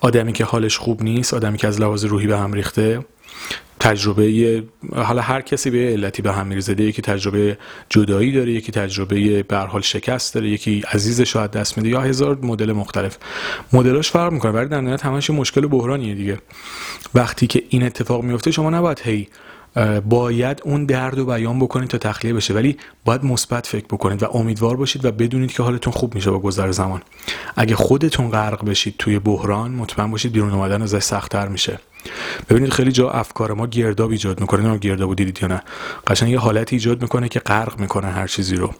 آدمی 0.00 0.32
که 0.32 0.44
حالش 0.44 0.78
خوب 0.78 1.02
نیست 1.02 1.34
آدمی 1.34 1.58
که 1.58 1.68
از 1.68 1.80
لحاظ 1.80 2.04
روحی 2.04 2.26
به 2.26 2.38
هم 2.38 2.52
ریخته 2.52 3.04
تجربه 3.80 4.64
حالا 4.94 5.22
هر 5.22 5.40
کسی 5.40 5.70
به 5.70 5.78
علتی 5.78 6.22
به 6.22 6.32
هم 6.32 6.46
میریزه. 6.46 6.82
یکی 6.82 7.02
تجربه 7.02 7.58
جدایی 7.88 8.32
داره 8.32 8.52
یکی 8.52 8.72
تجربه 8.72 9.42
به 9.42 9.56
حال 9.56 9.80
شکست 9.80 10.34
داره 10.34 10.48
یکی 10.48 10.82
عزیز 10.92 11.20
شاید 11.20 11.50
دست 11.50 11.78
میده 11.78 11.90
یا 11.90 12.00
هزار 12.00 12.38
مدل 12.42 12.72
مختلف. 12.72 13.18
مدلاش 13.72 14.10
فرق 14.10 14.32
می‌کنه 14.32 14.52
ولی 14.52 14.68
در 14.68 14.80
نهایت 14.80 15.04
همش 15.04 15.30
مشکل 15.30 15.66
بحرانیه 15.66 16.14
دیگه. 16.14 16.38
وقتی 17.14 17.46
که 17.46 17.62
این 17.68 17.82
اتفاق 17.82 18.22
میفته 18.22 18.50
شما 18.50 18.70
نباید 18.70 19.00
هی 19.04 19.28
باید 20.08 20.62
اون 20.64 20.84
درد 20.84 21.18
رو 21.18 21.24
بیان 21.24 21.58
بکنید 21.58 21.88
تا 21.88 21.98
تخلیه 21.98 22.34
بشه. 22.34 22.54
ولی 22.54 22.76
باید 23.04 23.24
مثبت 23.24 23.66
فکر 23.66 23.84
بکنید 23.84 24.22
و 24.22 24.26
امیدوار 24.36 24.76
باشید 24.76 25.04
و 25.04 25.12
بدونید 25.12 25.52
که 25.52 25.62
حالتون 25.62 25.92
خوب 25.92 26.14
میشه 26.14 26.30
با 26.30 26.38
گذر 26.38 26.70
زمان. 26.70 27.02
اگه 27.56 27.76
خودتون 27.76 28.30
غرق 28.30 28.64
بشید 28.64 28.94
توی 28.98 29.18
بحران 29.18 29.70
مطمئن 29.70 30.10
باشید 30.10 30.32
بیرون 30.32 30.52
اومدن 30.52 30.82
ازش 30.82 31.02
سختتر 31.02 31.48
میشه. 31.48 31.80
ببینید 32.50 32.70
خیلی 32.70 32.92
جا 32.92 33.10
افکار 33.10 33.52
ما 33.52 33.66
گرداب 33.66 34.10
ایجاد 34.10 34.40
می‌کنه. 34.40 34.62
نه 34.62 34.78
گرداب 34.78 35.14
دیدید 35.14 35.38
یا 35.42 35.48
نه. 35.48 35.62
قشنگ 36.06 36.30
یه 36.30 36.38
حالت 36.38 36.72
ایجاد 36.72 37.02
می‌کنه 37.02 37.28
که 37.28 37.40
غرق 37.40 37.80
می‌کنه 37.80 38.06
هر 38.06 38.26
چیزی 38.26 38.56
رو. 38.56 38.74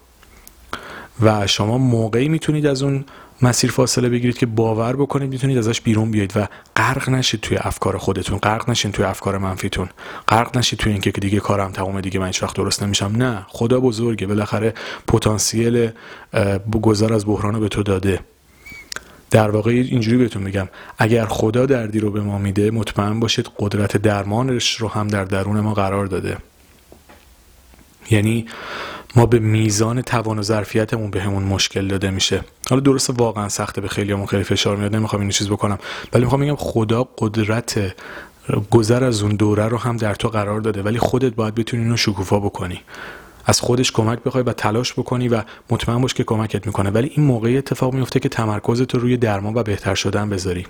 و 1.21 1.47
شما 1.47 1.77
موقعی 1.77 2.29
می‌تونید 2.29 2.65
از 2.65 2.83
اون 2.83 3.05
مسیر 3.41 3.71
فاصله 3.71 4.09
بگیرید 4.09 4.37
که 4.37 4.45
باور 4.45 4.95
بکنید 4.95 5.29
می‌تونید 5.29 5.57
ازش 5.57 5.81
بیرون 5.81 6.11
بیاید 6.11 6.37
و 6.37 6.47
غرق 6.75 7.09
نشید 7.09 7.41
توی 7.41 7.57
افکار 7.57 7.97
خودتون 7.97 8.37
غرق 8.37 8.69
نشید 8.69 8.91
توی 8.91 9.05
افکار 9.05 9.37
منفیتون. 9.37 9.89
غرق 10.27 10.57
نشید 10.57 10.79
توی 10.79 10.91
اینکه 10.91 11.11
دیگه 11.11 11.39
کارم 11.39 11.71
تمام 11.71 12.01
دیگه 12.01 12.19
من 12.19 12.31
وقت 12.41 12.55
درست 12.55 12.83
نمیشم. 12.83 13.13
نه 13.15 13.45
خدا 13.47 13.79
بزرگه. 13.79 14.27
بالاخره 14.27 14.73
پتانسیل 15.07 15.89
گذر 16.81 17.13
از 17.13 17.25
بحران 17.25 17.59
به 17.59 17.67
تو 17.67 17.83
داده. 17.83 18.19
در 19.31 19.49
واقع 19.49 19.71
اینجوری 19.71 20.17
بهتون 20.17 20.43
میگم 20.43 20.67
اگر 20.97 21.25
خدا 21.25 21.65
دردی 21.65 21.99
رو 21.99 22.11
به 22.11 22.21
ما 22.21 22.37
میده 22.37 22.71
مطمئن 22.71 23.19
باشید 23.19 23.49
قدرت 23.59 23.97
درمانش 23.97 24.75
رو 24.75 24.87
هم 24.87 25.07
در 25.07 25.23
درون 25.23 25.59
ما 25.59 25.73
قرار 25.73 26.05
داده. 26.05 26.37
یعنی 28.11 28.45
ما 29.17 29.25
به 29.25 29.39
میزان 29.39 30.01
توان 30.01 30.39
و 30.39 30.41
ظرفیتمون 30.41 31.11
به 31.11 31.21
همون 31.21 31.43
مشکل 31.43 31.87
داده 31.87 32.09
میشه. 32.09 32.43
حالا 32.69 32.81
درسته 32.81 33.13
واقعا 33.13 33.49
سخته 33.49 33.81
به 33.81 33.87
خیلی 33.87 34.11
همون 34.11 34.25
خیلی 34.25 34.43
فشار 34.43 34.77
میاد 34.77 34.95
نمی‌خوام 34.95 35.21
این 35.21 35.31
چیز 35.31 35.49
بکنم. 35.49 35.77
ولی 36.13 36.23
می‌خوام 36.23 36.41
بگم 36.41 36.55
خدا 36.55 37.07
قدرت 37.17 37.95
گذر 38.71 39.03
از 39.03 39.21
اون 39.21 39.35
دوره 39.35 39.67
رو 39.67 39.77
هم 39.77 39.97
در 39.97 40.15
تو 40.15 40.29
قرار 40.29 40.61
داده. 40.61 40.81
ولی 40.81 40.99
خودت 40.99 41.33
باید 41.35 41.55
بتونی 41.55 41.83
اینو 41.83 41.97
شکوفا 41.97 42.39
بکنی. 42.39 42.81
از 43.45 43.61
خودش 43.61 43.91
کمک 43.91 44.23
بخوای 44.23 44.43
و 44.43 44.53
تلاش 44.53 44.93
بکنی 44.93 45.27
و 45.27 45.41
مطمئن 45.69 46.01
باش 46.01 46.13
که 46.13 46.23
کمکت 46.23 46.67
می‌کنه. 46.67 46.89
ولی 46.89 47.11
این 47.15 47.25
موقعی 47.25 47.57
اتفاق 47.57 47.93
میفته 47.93 48.19
که 48.19 48.29
تمرکزت 48.29 48.95
رو 48.95 49.01
روی 49.01 49.17
درمان 49.17 49.53
و 49.53 49.63
بهتر 49.63 49.95
شدن 49.95 50.29
بذاری. 50.29 50.65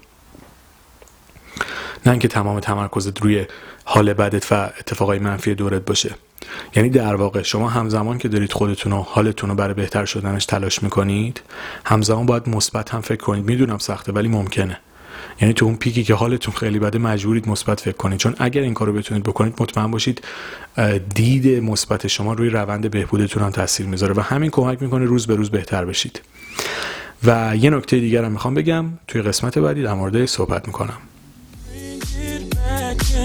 نه 2.05 2.11
اینکه 2.11 2.27
تمام 2.27 2.59
تمرکزت 2.59 3.21
روی 3.21 3.45
حال 3.83 4.13
بدت 4.13 4.51
و 4.51 4.55
اتفاقای 4.55 5.19
منفی 5.19 5.55
دورت 5.55 5.85
باشه. 5.85 6.15
یعنی 6.75 6.89
در 6.89 7.15
واقع 7.15 7.41
شما 7.41 7.69
همزمان 7.69 8.17
که 8.17 8.27
دارید 8.27 8.53
خودتون 8.53 8.93
و 8.93 9.01
حالتون 9.01 9.49
رو 9.49 9.55
برای 9.55 9.73
بهتر 9.73 10.05
شدنش 10.05 10.45
تلاش 10.45 10.83
می‌کنید 10.83 11.41
همزمان 11.85 12.25
باید 12.25 12.49
مثبت 12.49 12.89
هم 12.89 13.01
فکر 13.01 13.23
کنید. 13.23 13.45
می‌دونم 13.45 13.77
سخته 13.77 14.11
ولی 14.11 14.27
ممکنه. 14.27 14.79
یعنی 15.41 15.53
تو 15.53 15.65
اون 15.65 15.75
پیکی 15.75 16.03
که 16.03 16.13
حالتون 16.13 16.53
خیلی 16.53 16.79
بده 16.79 16.99
مجبورید 16.99 17.49
مثبت 17.49 17.79
فکر 17.79 17.97
کنید. 17.97 18.19
چون 18.19 18.35
اگر 18.39 18.61
این 18.61 18.73
کارو 18.73 18.93
بتونید 18.93 19.23
بکنید 19.23 19.53
مطمئن 19.59 19.91
باشید 19.91 20.21
دید 21.15 21.63
مثبت 21.63 22.07
شما 22.07 22.33
روی 22.33 22.49
روند 22.49 22.91
بهبودتون 22.91 23.43
هم 23.43 23.49
تاثیر 23.49 23.85
می‌ذاره 23.85 24.13
و 24.13 24.21
همین 24.21 24.49
کمک 24.49 24.81
می‌کنه 24.81 25.05
روز 25.05 25.27
به 25.27 25.35
روز 25.35 25.51
بهتر 25.51 25.85
بشید. 25.85 26.21
و 27.23 27.55
یه 27.55 27.69
نکته 27.69 27.99
دیگر 27.99 28.23
هم 28.23 28.31
می‌خوام 28.31 28.53
بگم. 28.53 28.85
توی 29.07 29.21
قسمت 29.21 29.59
بعدی 29.59 29.83
در 29.83 29.93
مورد 29.93 30.25
صحبت 30.25 30.67
می‌کنم. 30.67 30.97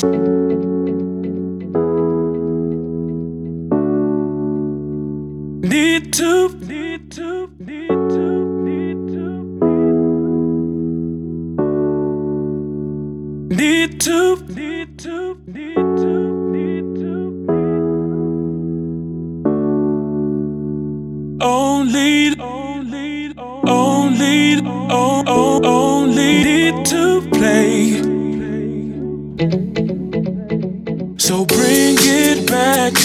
Need 0.00 0.12
to, 6.12 6.56
need 6.60 7.10
to, 7.10 7.50
need 7.58 7.88
to. 7.88 8.28
need 13.50 14.00
to, 14.00 14.36
need 14.46 14.98
to, 14.98 15.36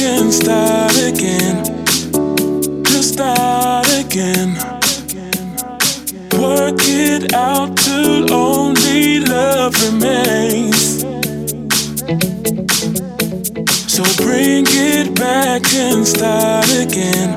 and 0.04 0.34
start 0.34 0.96
again. 0.98 1.64
Just 2.84 3.14
start 3.14 3.88
again. 3.94 4.54
Work 6.40 6.80
it 6.82 7.34
out 7.34 7.78
till 7.78 8.34
only 8.34 9.20
love 9.22 9.74
remains. 9.86 11.02
So 13.88 14.04
bring 14.24 14.66
it 14.70 15.16
back 15.16 15.62
and 15.74 16.06
start 16.06 16.70
again. 16.76 17.33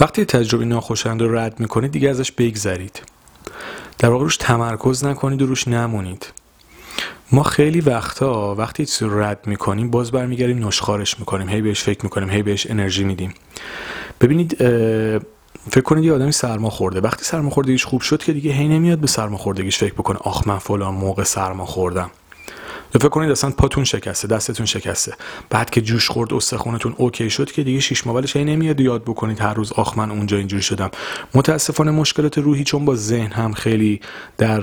وقتی 0.00 0.24
تجربه 0.24 0.64
ناخوشایند 0.64 1.22
رو 1.22 1.36
رد 1.36 1.60
می‌کنید 1.60 1.90
دیگه 1.90 2.10
ازش 2.10 2.32
بگذرید. 2.32 3.02
در 3.98 4.08
واقع 4.08 4.24
روش 4.24 4.36
تمرکز 4.36 5.04
نکنید 5.04 5.42
و 5.42 5.46
روش 5.46 5.68
نمونید. 5.68 6.32
ما 7.32 7.42
خیلی 7.42 7.80
وقتا 7.80 8.54
وقتی 8.54 8.86
چیزی 8.86 9.04
رو 9.04 9.22
رد 9.22 9.46
می‌کنیم 9.46 9.90
باز 9.90 10.10
برمیگردیم 10.10 10.66
نشخارش 10.66 11.18
می‌کنیم. 11.18 11.48
هی 11.48 11.62
بهش 11.62 11.82
فکر 11.82 12.00
می‌کنیم 12.02 12.30
هی 12.30 12.42
بهش 12.42 12.70
انرژی 12.70 13.04
میدیم. 13.04 13.34
ببینید 14.20 14.56
فکر 15.70 15.84
کنید 15.84 16.04
یه 16.04 16.12
آدمی 16.12 16.32
سرما 16.32 16.70
خورده 16.70 17.00
وقتی 17.00 17.24
سرما 17.24 17.50
خوردگیش 17.50 17.84
خوب 17.84 18.00
شد 18.00 18.22
که 18.22 18.32
دیگه 18.32 18.52
هی 18.52 18.68
نمیاد 18.68 18.98
به 18.98 19.06
سرما 19.06 19.36
خوردگیش 19.36 19.78
فکر 19.78 19.94
بکنه. 19.94 20.18
آخ 20.18 20.48
من 20.48 20.58
فلان 20.58 20.94
موقع 20.94 21.24
سرما 21.24 21.66
خوردم 21.66 22.10
فکر 22.98 23.08
کنید 23.08 23.30
اصلا 23.30 23.50
پاتون 23.50 23.84
شکسته 23.84 24.28
دستتون 24.28 24.66
شکسته. 24.66 25.14
بعد 25.50 25.70
که 25.70 25.80
جوش 25.80 26.08
خورد 26.08 26.34
استخونتون 26.34 26.94
اوکی 26.96 27.30
شد 27.30 27.52
که 27.52 27.62
دیگه 27.62 27.80
شش 27.80 28.06
ماه 28.06 28.24
هی 28.34 28.44
نمیاد. 28.44 28.80
یاد 28.80 29.02
بکنید 29.02 29.40
هر 29.40 29.54
روز 29.54 29.72
آخ 29.72 29.98
من 29.98 30.10
اونجا 30.10 30.36
اینجوری 30.36 30.62
شدم. 30.62 30.90
متاسفانه 31.34 31.90
مشکلات 31.90 32.38
روحی 32.38 32.64
چون 32.64 32.84
با 32.84 32.96
ذهن 32.96 33.32
هم 33.32 33.52
خیلی 33.52 34.00
در 34.38 34.60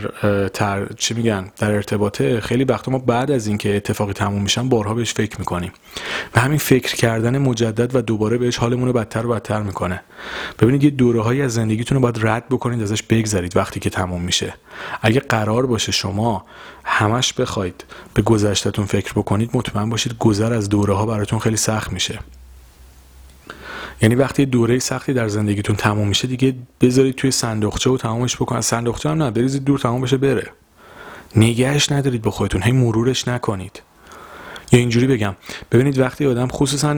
تر 0.54 0.88
چی 0.98 1.13
میگن 1.13 1.52
در 1.58 1.72
ارتباطه 1.72 2.41
خیلی 2.41 2.63
وقتا 2.63 2.91
ما 2.91 2.98
بعد 2.98 3.32
از 3.32 3.48
اینکه 3.48 3.76
اتفاقی 3.76 4.13
تموم 4.13 4.41
میشن 4.41 4.69
بارها 4.69 4.93
بهش 4.93 5.13
فکر 5.13 5.39
می‌کنیم. 5.39 5.72
و 6.36 6.39
همین 6.39 6.58
فکر 6.58 6.96
کردن 6.96 7.38
مجدد 7.38 7.96
و 7.96 8.02
دوباره 8.02 8.38
بهش 8.38 8.58
حالمون 8.58 8.88
رو 8.88 8.93
بدتر 8.93 9.26
و 9.26 9.30
بدتر 9.30 9.62
می‌کنه. 9.62 10.04
ببینید 10.60 10.84
یه 10.84 10.89
دوره 10.89 11.43
از 11.43 11.54
زندگیتون 11.54 11.96
رو 11.96 12.02
باید 12.02 12.19
رد 12.22 12.50
بکنید 12.50 12.82
ازش 12.82 13.04
بگذرید 13.04 13.58
وقتی 13.58 13.80
که 13.80 13.89
تموم 13.89 14.22
میشه. 14.22 14.54
اگه 15.02 15.19
قرار 15.19 15.65
باشه 15.65 15.91
شما 15.91 16.46
همش 16.84 17.34
بخواید 17.34 17.84
گذشتهتون 18.24 18.86
فکر 18.86 19.14
بکنید 19.14 19.50
مطمئن 19.54 19.90
باشید 19.90 20.18
گذر 20.20 20.54
از 20.54 20.70
دوره 20.70 20.94
ها 20.94 21.06
براتون 21.06 21.40
خیلی 21.40 21.58
سخت 21.58 21.94
میشه. 21.94 22.20
یعنی 24.02 24.16
وقتی 24.16 24.46
دوره 24.46 24.80
سختی 24.80 25.14
در 25.14 25.28
زندگیتون 25.28 25.76
تموم 25.76 26.08
میشه 26.08 26.28
دیگه 26.28 26.56
بذارید 26.82 27.16
توی 27.16 27.32
صندوقچه 27.32 27.90
و 27.90 27.98
تمامش 27.98 28.36
بکنید. 28.36 28.62
صندوقچه 28.62 29.10
هم 29.10 29.24
نه 29.24 29.32
بریزید 29.32 29.64
دور 29.64 29.80
تمام 29.80 30.02
بشه 30.02 30.18
بره. 30.18 30.48
نگهش 31.36 31.92
ندارید 31.92 32.22
به 32.22 32.32
خودتون 32.32 32.64
هی 32.64 32.72
مرورش 32.72 33.28
نکنید. 33.28 33.82
یا 34.72 34.80
اینجوری 34.80 35.08
بگم. 35.08 35.36
ببینید 35.72 36.00
وقتی 36.00 36.26
آدم 36.26 36.48
خصوصا 36.48 36.94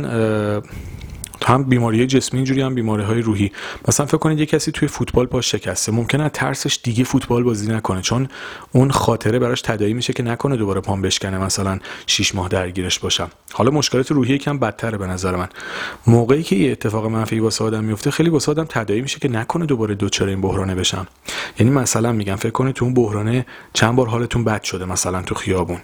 هم 1.44 1.64
بیماری 1.64 2.08
جسمی 2.08 2.38
اینجوری 2.38 2.62
هم 2.62 2.76
بیماری 2.76 3.04
های 3.04 3.22
روحی. 3.22 3.52
مثلا 3.88 4.06
فکر 4.06 4.18
کنید 4.18 4.40
یه 4.40 4.46
کسی 4.46 4.72
توی 4.72 4.88
فوتبال 4.88 5.26
پاش 5.26 5.52
شکسته 5.52 5.92
ممکنه 5.92 6.30
ترسش 6.30 6.80
دیگه 6.84 7.04
فوتبال 7.04 7.44
بازی 7.44 7.72
نکنه 7.72 8.02
چون 8.02 8.28
اون 8.72 8.92
خاطره 8.92 9.40
براش 9.40 9.62
تداعی 9.62 9.94
میشه 9.94 10.14
که 10.14 10.24
نکنه 10.24 10.58
دوباره 10.58 10.82
پام 10.82 11.02
بشکنه 11.02 11.38
مثلا 11.38 11.80
6 12.08 12.36
ماه 12.36 12.48
درگیرش 12.50 13.00
باشم. 13.00 13.30
حالا 13.54 13.72
مشکلات 13.72 14.12
روحی 14.12 14.34
یکم 14.34 14.60
بدتره 14.60 14.98
به 14.98 15.08
نظر 15.08 15.36
من. 15.36 15.48
موقعی 16.08 16.44
که 16.44 16.56
یه 16.56 16.72
اتفاق 16.72 17.06
منفی 17.06 17.40
واسه 17.40 17.64
آدم 17.64 17.84
میفته 17.84 18.12
خیلی 18.12 18.30
واسه 18.30 18.52
آدم 18.52 18.66
تداعی 18.70 19.02
میشه 19.02 19.20
که 19.20 19.30
نکنه 19.30 19.66
دوباره 19.66 19.96
دوچار 19.96 20.28
این 20.28 20.42
بحرانه 20.42 20.76
بشم. 20.76 21.08
یعنی 21.60 21.72
مثلا 21.72 22.12
میگم 22.12 22.36
فکر 22.36 22.52
کنید 22.52 22.76
تو 22.76 22.86
اون 22.86 22.94
بحرانه 22.94 23.46
چند 23.74 23.96
بار 23.96 24.08
حالتون 24.08 24.44
بد 24.44 24.64
شده 24.64 24.86
مثلا 24.86 25.22
تو 25.22 25.36
خیابون. 25.36 25.80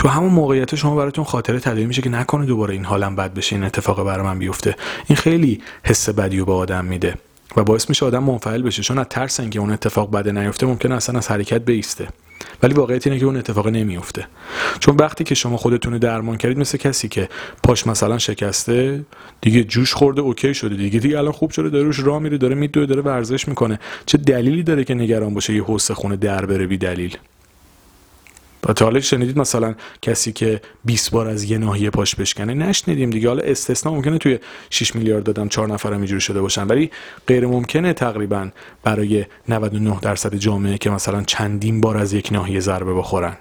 تو 0.00 0.08
همون 0.08 0.32
موقعیت 0.32 0.74
شما 0.74 0.96
براتون 0.96 1.24
خاطره 1.24 1.60
تداعی 1.60 1.86
میشه 1.86 2.02
که 2.02 2.10
نکنه 2.10 2.46
دوباره 2.46 2.74
این 2.74 2.84
حالم 2.84 3.16
بد 3.16 3.34
بشه 3.34 3.56
این 3.56 3.64
اتفاق 3.64 4.04
برای 4.04 4.24
من 4.24 4.38
بیفته. 4.38 4.76
این 5.06 5.16
خیلی 5.16 5.60
حس 5.84 6.08
بدی 6.08 6.38
رو 6.38 6.44
به 6.44 6.52
آدم 6.52 6.84
میده 6.84 7.14
و 7.56 7.64
باعث 7.64 7.88
میشه 7.88 8.06
آدم 8.06 8.22
منفعل 8.22 8.62
بشه. 8.62 8.82
چون 8.82 8.98
از 8.98 9.06
ترس 9.10 9.40
اینکه 9.40 9.60
اون 9.60 9.70
اتفاق 9.70 10.10
بده 10.10 10.32
نیفته 10.32 10.66
ممکن 10.66 10.92
اصلا 10.92 11.18
از 11.18 11.28
حرکت 11.28 11.64
بیسته. 11.64 12.08
ولی 12.62 12.74
واقعیت 12.74 13.06
اینه 13.06 13.18
که 13.18 13.24
اون 13.24 13.36
اتفاق 13.36 13.68
نمیفته. 13.68 14.26
چون 14.78 14.96
وقتی 14.96 15.24
که 15.24 15.34
شما 15.34 15.56
خودتون 15.56 15.98
درمان 15.98 16.36
کردید 16.36 16.58
مثل 16.58 16.78
کسی 16.78 17.08
که 17.08 17.28
پاش 17.62 17.86
مثلا 17.86 18.18
شکسته 18.18 19.04
دیگه 19.40 19.64
جوش 19.64 19.94
خورده 19.94 20.20
اوکی 20.20 20.54
شده 20.54 20.76
دیگه. 20.76 20.98
دیگه 20.98 21.18
الان 21.18 21.32
خوب 21.32 21.50
شده 21.50 21.68
داره 21.68 21.84
روش 21.84 21.98
راه 21.98 22.18
میره 22.18 22.38
داره 22.38 22.54
میدوه 22.54 22.86
داره 22.86 23.02
ورزش 23.02 23.48
می‌کنه. 23.48 23.80
چه 24.06 24.18
دلیلی 24.18 24.62
داره 24.62 24.84
که 24.84 24.94
نگران 24.94 25.34
باشه 25.34 25.54
یه 25.54 25.64
حس 25.66 25.90
خونه 25.90 26.16
در 26.16 26.46
بره 26.46 26.66
بی 26.66 26.78
دلیل؟ 26.78 27.16
حالا 28.80 29.00
شنیدید 29.00 29.38
مثلا 29.38 29.74
کسی 30.02 30.32
که 30.32 30.60
20 30.84 31.10
بار 31.10 31.28
از 31.28 31.44
یه 31.44 31.58
ناحیه 31.58 31.90
پاش 31.90 32.14
بشکنه؟ 32.14 32.54
نشنیدیم 32.54 33.10
دیگه. 33.10 33.28
حالا 33.28 33.42
استثنا 33.42 33.92
ممکنه 33.92 34.18
توی 34.18 34.38
6 34.70 34.96
میلیارد 34.96 35.24
دادم 35.24 35.48
4 35.48 35.68
نفرم 35.68 35.96
اینجوری 35.96 36.20
شده 36.20 36.40
باشن 36.40 36.66
ولی 36.66 36.90
غیر 37.26 37.46
ممکنه 37.46 37.92
تقریبا 37.92 38.48
برای 38.82 39.24
99 39.48 39.98
درصد 40.02 40.34
جامعه 40.34 40.78
که 40.78 40.90
مثلا 40.90 41.22
چندین 41.22 41.80
بار 41.80 41.96
از 41.96 42.12
یک 42.12 42.32
ناحیه 42.32 42.60
ضربه 42.60 42.94
بخورن. 42.94 43.36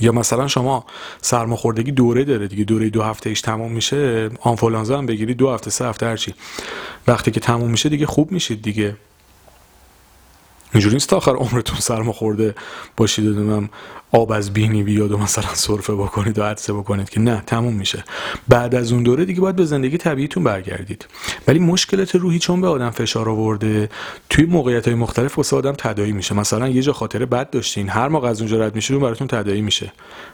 یا 0.00 0.12
مثلا 0.12 0.48
شما 0.48 0.84
سرماخوردگی 1.22 1.92
دوره 1.92 2.24
داره 2.24 2.48
دیگه 2.48 2.64
دوره 2.64 2.90
دو 2.90 3.02
هفته 3.02 3.30
ایش 3.30 3.40
تمام 3.40 3.72
میشه 3.72 4.30
آنفولانزا 4.40 4.98
هم 4.98 5.06
بگیری 5.06 5.34
دو 5.34 5.50
هفته 5.50 5.70
سه 5.70 5.84
هفته 5.86 6.06
هرچی 6.06 6.34
وقتی 7.06 7.30
که 7.30 7.40
تموم 7.40 7.70
میشه 7.70 7.88
دیگه 7.88 8.06
خوب 8.06 8.32
میشید 8.32 8.62
دیگه. 8.62 8.96
اینجوری 10.74 10.94
نیست. 10.94 11.08
تا 11.08 11.16
آخر 11.16 11.34
عمرتون 11.36 11.78
سرما 11.78 12.12
خورده 12.12 12.54
باشید 12.96 13.26
و 13.26 13.62
آب 14.12 14.32
از 14.32 14.52
بینی 14.52 14.82
بیاد 14.82 15.12
و 15.12 15.18
مثلا 15.18 15.54
سرفه 15.54 15.94
بکنید 15.94 16.38
و 16.38 16.42
عدسه 16.42 16.72
بکنید 16.72 17.10
که 17.10 17.20
نه 17.20 17.42
تموم 17.46 17.74
میشه. 17.74 18.04
بعد 18.48 18.74
از 18.74 18.92
اون 18.92 19.02
دوره 19.02 19.24
دیگه 19.24 19.40
باید 19.40 19.56
به 19.56 19.64
زندگی 19.64 19.98
طبیعیتون 19.98 20.44
برگردید. 20.44 21.06
ولی 21.48 21.58
مشکلات 21.58 22.14
روحی 22.14 22.38
چون 22.38 22.60
به 22.60 22.68
آدم 22.68 22.90
فشار 22.90 23.28
آورده 23.28 23.88
توی 24.30 24.44
موقعیت 24.44 24.88
های 24.88 24.94
مختلف 24.94 25.38
واسه 25.38 25.56
آدم 25.56 25.72
تداعی 25.72 26.12
میشه. 26.12 26.34
مثلا 26.34 26.68
یه 26.68 26.82
جا 26.82 26.92
خاطره 26.92 27.26
بد 27.26 27.50
داشتین 27.50 27.88
هر 27.88 28.08
موقع 28.08 28.28
از 28.28 28.40
اونجا 28.40 28.66
رد 28.66 28.74
میشید 28.74 28.96
اون 28.96 29.04
براتون 29.04 29.26
تداعی 29.26 29.60
میشه. 29.60 29.92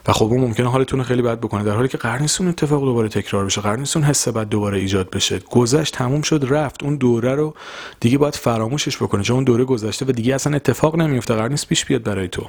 و 0.08 0.12
خب 0.12 0.24
اون 0.24 0.40
ممکنه 0.40 0.70
حالتون 0.70 1.02
خیلی 1.02 1.22
بد 1.22 1.38
بکنه 1.38 1.64
در 1.64 1.74
حالی 1.74 1.88
که 1.88 1.98
قرار 1.98 2.20
نیست 2.20 2.40
اون 2.40 2.50
اتفاق 2.50 2.84
دوباره 2.84 3.08
تکرار 3.08 3.44
بشه 3.44 3.60
قرار 3.60 3.78
نیست 3.78 3.96
اون 3.96 4.06
حس 4.06 4.28
بد 4.28 4.48
دوباره 4.48 4.78
ایجاد 4.78 5.10
بشه. 5.10 5.38
گذشت 5.50 5.94
تموم 5.94 6.22
شد 6.22 6.46
رفت. 6.48 6.82
اون 6.82 6.96
دوره 6.96 7.34
رو 7.34 7.54
دیگه 8.00 8.18
باید 8.18 8.34
فراموشش 8.34 8.96
بکنه. 8.96 9.22
چون 9.22 9.34
اون 9.34 9.44
دوره 9.44 9.64
گذشته 9.64 10.06
و 10.08 10.12
دیگه 10.12 10.34
اصلا 10.34 10.56
اتفاق 10.56 10.96
نمیفته 10.96 11.34
قرار 11.34 11.50
نیست 11.50 11.68
پیش 11.68 11.84
بیاد 11.84 12.02
برای 12.02 12.28
تو. 12.28 12.46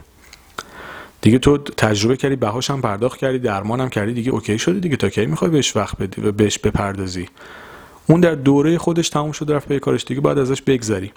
دیگه 1.27 1.39
تو 1.39 1.57
تجربه 1.57 2.17
کردی 2.17 2.35
بهاش 2.35 2.69
هم 2.69 2.81
پرداخت 2.81 3.19
کردی 3.19 3.39
درمان 3.39 3.81
هم 3.81 3.89
کردی 3.89 4.13
دیگه 4.13 4.31
اوکی 4.31 4.59
شدی 4.59 4.79
دیگه. 4.79 4.95
تا 4.95 5.09
کی 5.09 5.25
می‌خوای 5.25 5.51
بهش 5.51 5.75
وقت 5.75 5.97
بدی 5.97 6.21
و 6.21 6.31
بهش 6.31 6.59
بپردازی؟ 6.59 7.29
اون 8.07 8.19
در 8.19 8.35
دوره 8.35 8.77
خودش 8.77 9.09
تموم 9.09 9.31
شد 9.31 9.51
رفت 9.51 9.67
به 9.67 9.79
کارش 9.79 10.05
دیگه 10.05 10.21
بعد 10.21 10.37
ازش 10.37 10.61
بگذری. 10.61 11.11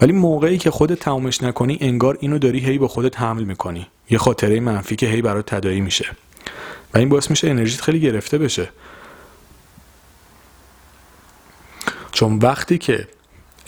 ولی 0.00 0.12
موقعی 0.12 0.58
که 0.58 0.70
خودت 0.70 0.98
تمومش 0.98 1.42
نکنی 1.42 1.78
انگار 1.80 2.18
اینو 2.20 2.38
داری 2.38 2.58
هی 2.58 2.78
با 2.78 2.88
خودت 2.88 3.20
حمل 3.20 3.44
می‌کنی. 3.44 3.86
یه 4.10 4.18
خاطره 4.18 4.60
منفی 4.60 4.96
که 4.96 5.06
هی 5.06 5.22
برات 5.22 5.54
تداعی 5.54 5.80
میشه. 5.80 6.06
و 6.94 6.98
این 6.98 7.08
باعث 7.08 7.30
میشه 7.30 7.48
انرژیت 7.48 7.80
خیلی 7.80 8.00
گرفته 8.00 8.38
بشه. 8.38 8.68
چون 12.12 12.38
وقتی 12.38 12.78
که 12.78 13.08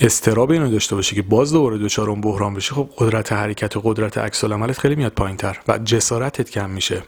استراب 0.01 0.51
اینو 0.51 0.71
داشته 0.71 0.95
باشی 0.95 1.15
که 1.15 1.21
باز 1.21 1.53
دوباره 1.53 1.77
دچار 1.77 2.09
اون 2.09 2.21
بحران 2.21 2.53
بشی 2.53 2.75
خب 2.75 2.89
قدرت 2.97 3.33
حرکت 3.33 3.77
و 3.77 3.81
قدرت 3.83 4.17
عکس 4.17 4.43
عملت 4.43 4.79
خیلی 4.79 4.95
میاد 4.95 5.11
پایینتر 5.11 5.59
و 5.67 5.77
جسارتت 5.77 6.49
کم 6.49 6.69
میشه. 6.69 7.03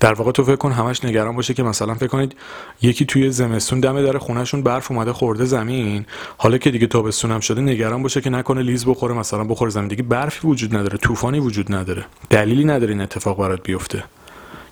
در 0.00 0.12
واقع 0.12 0.32
تو 0.32 0.44
فکر 0.44 0.56
کن 0.56 0.72
همش 0.72 1.04
نگران 1.04 1.36
باشه 1.36 1.54
که 1.54 1.62
مثلا 1.62 1.94
فکر 1.94 2.06
کنید 2.06 2.36
یکی 2.82 3.04
توی 3.04 3.30
زمستون 3.30 3.80
دم 3.80 4.02
در 4.02 4.18
خونهشون 4.18 4.62
برف 4.62 4.90
اومده 4.90 5.12
خورده 5.12 5.44
زمین 5.44 6.06
حالا 6.36 6.58
که 6.58 6.70
دیگه 6.70 6.86
تابستون 6.86 7.30
هم 7.30 7.40
شده 7.40 7.60
نگران 7.60 8.02
باشه 8.02 8.20
که 8.20 8.30
نکنه 8.30 8.62
لیز 8.62 8.86
بخوره 8.86 9.14
مثلا 9.14 9.44
بخوره 9.44 9.70
زمین. 9.70 9.88
دیگه 9.88 10.02
برفی 10.02 10.48
وجود 10.48 10.76
نداره 10.76 10.98
طوفانی 10.98 11.38
وجود 11.38 11.74
نداره. 11.74 12.04
دلیلی 12.30 12.64
نداره 12.64 12.92
این 12.92 13.00
اتفاق 13.00 13.38
برات 13.38 13.62
بیفته. 13.62 14.04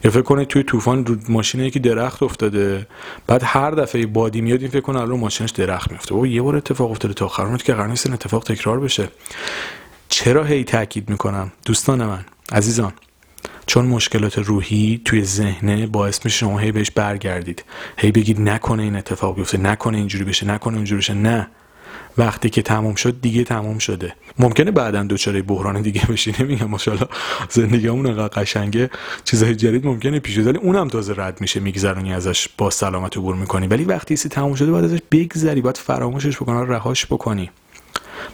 یا 0.05 0.11
فکر 0.11 0.23
کنید 0.23 0.49
توی 0.49 0.63
طوفان 0.63 1.07
رو 1.07 1.17
ماشین 1.29 1.61
یکی 1.61 1.79
درخت 1.79 2.23
افتاده 2.23 2.87
بعد 3.27 3.43
هر 3.45 3.71
دفعه 3.71 4.07
بادی 4.07 4.41
میاد 4.41 4.61
این 4.61 4.71
فکر 4.71 4.81
کنه 4.81 5.01
الان 5.01 5.19
ماشینش 5.19 5.51
درخت 5.51 5.93
میفته 5.93 6.15
و 6.15 6.27
یه 6.27 6.43
بار 6.43 6.57
اتفاق 6.57 6.91
افتاده 6.91 7.15
تا 7.15 7.25
آخر. 7.25 7.57
که 7.57 7.75
قرار 7.75 7.89
نیست 7.89 8.11
اتفاق 8.11 8.45
تکرار 8.45 8.81
بشه. 8.81 9.09
چرا 10.09 10.45
هی 10.45 10.65
تاکید 10.65 11.11
می‌کنم؟ 11.11 11.53
دوستان 11.65 12.07
من 12.07 12.25
عزیزان 12.53 12.93
چون 13.67 13.85
مشکلات 13.85 14.39
روحی 14.39 15.01
توی 15.05 15.25
ذهنه 15.25 15.87
باعث 15.87 16.25
میشه 16.25 16.39
شما 16.39 16.59
هی 16.59 16.73
بهش 16.73 16.91
برگردید. 16.91 17.65
هی 17.97 18.13
بگید 18.13 18.41
نکنه 18.41 18.83
این 18.83 18.97
اتفاق 18.97 19.37
بیفته 19.37 19.59
نکنه 19.59 19.99
اینجوری 19.99 20.25
بشه 20.25 20.47
نکنه 20.47 20.77
اینجوری 20.77 20.99
بشه. 20.99 21.15
نه. 21.15 21.49
وقتی 22.19 22.51
که 22.51 22.63
تموم 22.63 22.95
شد 22.95 23.21
دیگه 23.21 23.45
تموم 23.45 23.79
شده. 23.79 24.15
ممکنه 24.39 24.71
بعدا 24.71 25.03
دوچاره 25.03 25.43
بحران 25.43 25.83
دیگه 25.83 26.03
بشی 26.09 26.35
نمیگم 26.41 26.67
ماشاءالله. 26.67 27.09
زندگیمون 27.51 28.07
انقدر 28.07 28.43
قشنگه. 28.43 28.91
چیزای 29.25 29.55
جدید 29.55 29.87
ممکنه 29.87 30.21
پیش 30.21 30.39
ولی 30.39 30.59
اونم 30.59 30.89
تازه 30.89 31.15
رد 31.17 31.41
میشه 31.41 31.61
میگذرونی 31.61 32.15
ازش 32.15 32.49
با 32.59 32.71
سلامت 32.71 33.17
عبور 33.17 33.35
می‌کنی. 33.35 33.67
ولی 33.67 33.85
وقتی 33.85 34.17
سی 34.17 34.29
تموم 34.29 34.55
شده 34.55 34.71
باید 34.71 34.85
ازش 34.85 34.99
بگذری 35.13 35.61
باید 35.61 35.77
فراموشش 35.77 36.37
بکنی 36.37 36.67
رهاش 36.67 37.07
بکنی. 37.07 37.51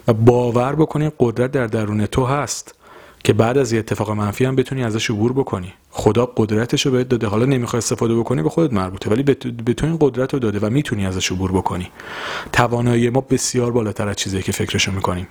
و 0.07 0.13
باور 0.13 0.75
بکنی 0.75 1.11
قدرت 1.19 1.51
در 1.51 1.67
درون 1.67 2.05
تو 2.05 2.25
هست. 2.25 2.75
که 3.23 3.33
بعد 3.33 3.57
از 3.57 3.71
یه 3.71 3.79
اتفاق 3.79 4.11
منفی 4.11 4.45
هم 4.45 4.55
بتونی 4.55 4.83
ازش 4.83 5.09
عبور 5.09 5.33
بکنی. 5.33 5.73
خدا 5.89 6.25
قدرتش 6.25 6.85
رو 6.85 6.91
بهت 6.91 7.09
داده. 7.09 7.27
حالا 7.27 7.45
نمی‌خوای 7.45 7.77
استفاده 7.77 8.15
بکنی 8.15 8.43
به 8.43 8.49
خودت 8.49 8.73
مربوطه. 8.73 9.09
ولی 9.09 9.23
به 9.23 9.73
تو 9.73 9.85
این 9.85 9.97
قدرت 9.99 10.33
رو 10.33 10.39
داده 10.39 10.59
و 10.59 10.69
می‌تونی 10.69 11.05
ازش 11.05 11.31
عبور 11.31 11.51
بکنی. 11.51 11.91
توانایی 12.51 13.09
ما 13.09 13.21
بسیار 13.21 13.71
بالاتر 13.71 14.07
از 14.07 14.15
چیزی 14.15 14.41
که 14.41 14.51
فکرشو 14.51 14.91
می‌کنیم. 14.91 15.27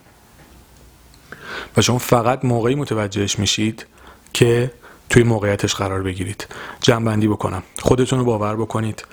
و 1.76 1.82
شما 1.82 1.98
فقط 1.98 2.44
موقعی 2.44 2.74
متوجهش 2.74 3.38
میشید 3.38 3.86
که 4.32 4.70
توی 5.10 5.22
موقعیتش 5.22 5.74
قرار 5.74 6.02
بگیرید. 6.02 6.46
جنبندی 6.80 7.28
بکنم. 7.28 7.62
خودتون 7.78 8.18
رو 8.18 8.24
باور 8.24 8.56
بکنید. 8.56 9.04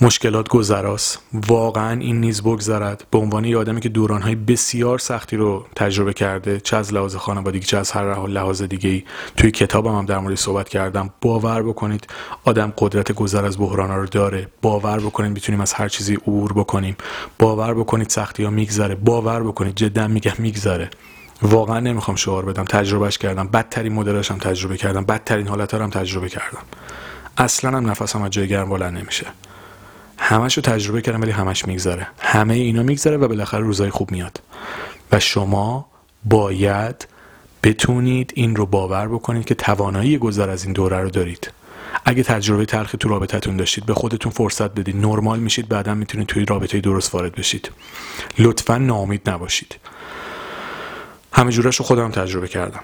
مشکلات 0.00 0.48
گذراست. 0.48 1.18
واقعا 1.48 2.00
این 2.00 2.20
نیز 2.20 2.42
بگذرد. 2.42 3.04
به 3.10 3.18
عنوان 3.18 3.44
یه 3.44 3.58
آدمی 3.58 3.80
که 3.80 3.88
دورانهای 3.88 4.34
بسیار 4.34 4.98
سختی 4.98 5.36
رو 5.36 5.66
تجربه 5.76 6.12
کرده 6.12 6.60
چه 6.60 6.76
از 6.76 6.94
لحاظ 6.94 7.16
خانوادگی 7.16 7.66
چه 7.66 7.78
از 7.78 7.90
هر 7.90 8.26
لحاظ 8.26 8.62
دیگه 8.62 8.90
ای 8.90 9.02
توی 9.36 9.50
کتابم 9.50 9.94
هم 9.94 10.06
در 10.06 10.18
مورد 10.18 10.34
صحبت 10.34 10.68
کردم. 10.68 11.10
باور 11.20 11.62
بکنید 11.62 12.06
آدم 12.44 12.72
قدرت 12.78 13.12
گذر 13.12 13.44
از 13.44 13.58
بحران 13.58 13.90
رو 13.90 14.06
داره. 14.06 14.48
باور 14.62 15.00
بکنید 15.00 15.32
می‌تونیم 15.32 15.60
از 15.60 15.72
هر 15.72 15.88
چیزی 15.88 16.14
عبور 16.14 16.52
بکنیم. 16.52 16.96
باور 17.38 17.74
بکنید 17.74 18.08
سختی 18.08 18.44
ها 18.44 18.50
میگذره. 18.50 18.94
باور 18.94 19.42
بکنید 19.42 19.74
جدا 19.74 20.08
میگم 20.08 20.32
میگذره. 20.38 20.90
واقعا 21.42 21.80
نمی‌خوام 21.80 22.16
شعار 22.16 22.44
بدم 22.44 22.64
تجربهش 22.64 23.18
کردم 23.18 23.48
بدترین 23.48 23.92
مدلش 23.92 24.30
هم 24.30 24.38
تجربه 24.38 24.76
کردم 24.76 25.04
بدترین 25.04 25.48
حالت 25.48 25.74
هم 25.74 25.90
تجربه 25.90 26.28
کردم. 26.28 26.62
اصلا 27.38 27.76
هم 27.76 27.90
نفسم 27.90 28.22
از 28.22 28.30
جای 28.30 28.48
گرم 28.48 28.68
بلند 28.68 28.98
نمیشه. 28.98 29.26
همش 30.18 30.56
رو 30.56 30.62
تجربه 30.62 31.02
کردم 31.02 31.20
ولی 31.20 31.30
همش 31.30 31.66
میگذره. 31.66 32.06
همه 32.18 32.54
اینا 32.54 32.82
میگذره 32.82 33.16
و 33.16 33.28
بالاخره 33.28 33.60
روزای 33.60 33.90
خوب 33.90 34.10
میاد. 34.10 34.40
و 35.12 35.20
شما 35.20 35.86
باید 36.24 37.06
بتونید 37.62 38.32
این 38.36 38.56
رو 38.56 38.66
باور 38.66 39.08
بکنید 39.08 39.44
که 39.44 39.54
توانایی 39.54 40.18
گذر 40.18 40.50
از 40.50 40.64
این 40.64 40.72
دوره 40.72 41.00
رو 41.00 41.10
دارید. 41.10 41.50
اگه 42.04 42.22
تجربه 42.22 42.66
تلخی 42.66 42.98
تو 42.98 43.08
رابطتون 43.08 43.56
داشتید 43.56 43.86
به 43.86 43.94
خودتون 43.94 44.32
فرصت 44.32 44.70
بدید 44.70 44.96
نرمال 44.96 45.40
میشید 45.40 45.68
بعدا 45.68 45.94
می‌تونید 45.94 46.26
توی 46.26 46.44
رابطه 46.44 46.80
درست 46.80 47.14
وارد 47.14 47.34
بشید. 47.34 47.70
لطفا 48.38 48.78
ناامید 48.78 49.30
نباشید. 49.30 49.76
همه 51.32 51.52
جورش 51.52 51.76
رو 51.76 51.84
خودم 51.84 52.10
تجربه 52.10 52.48
کردم. 52.48 52.80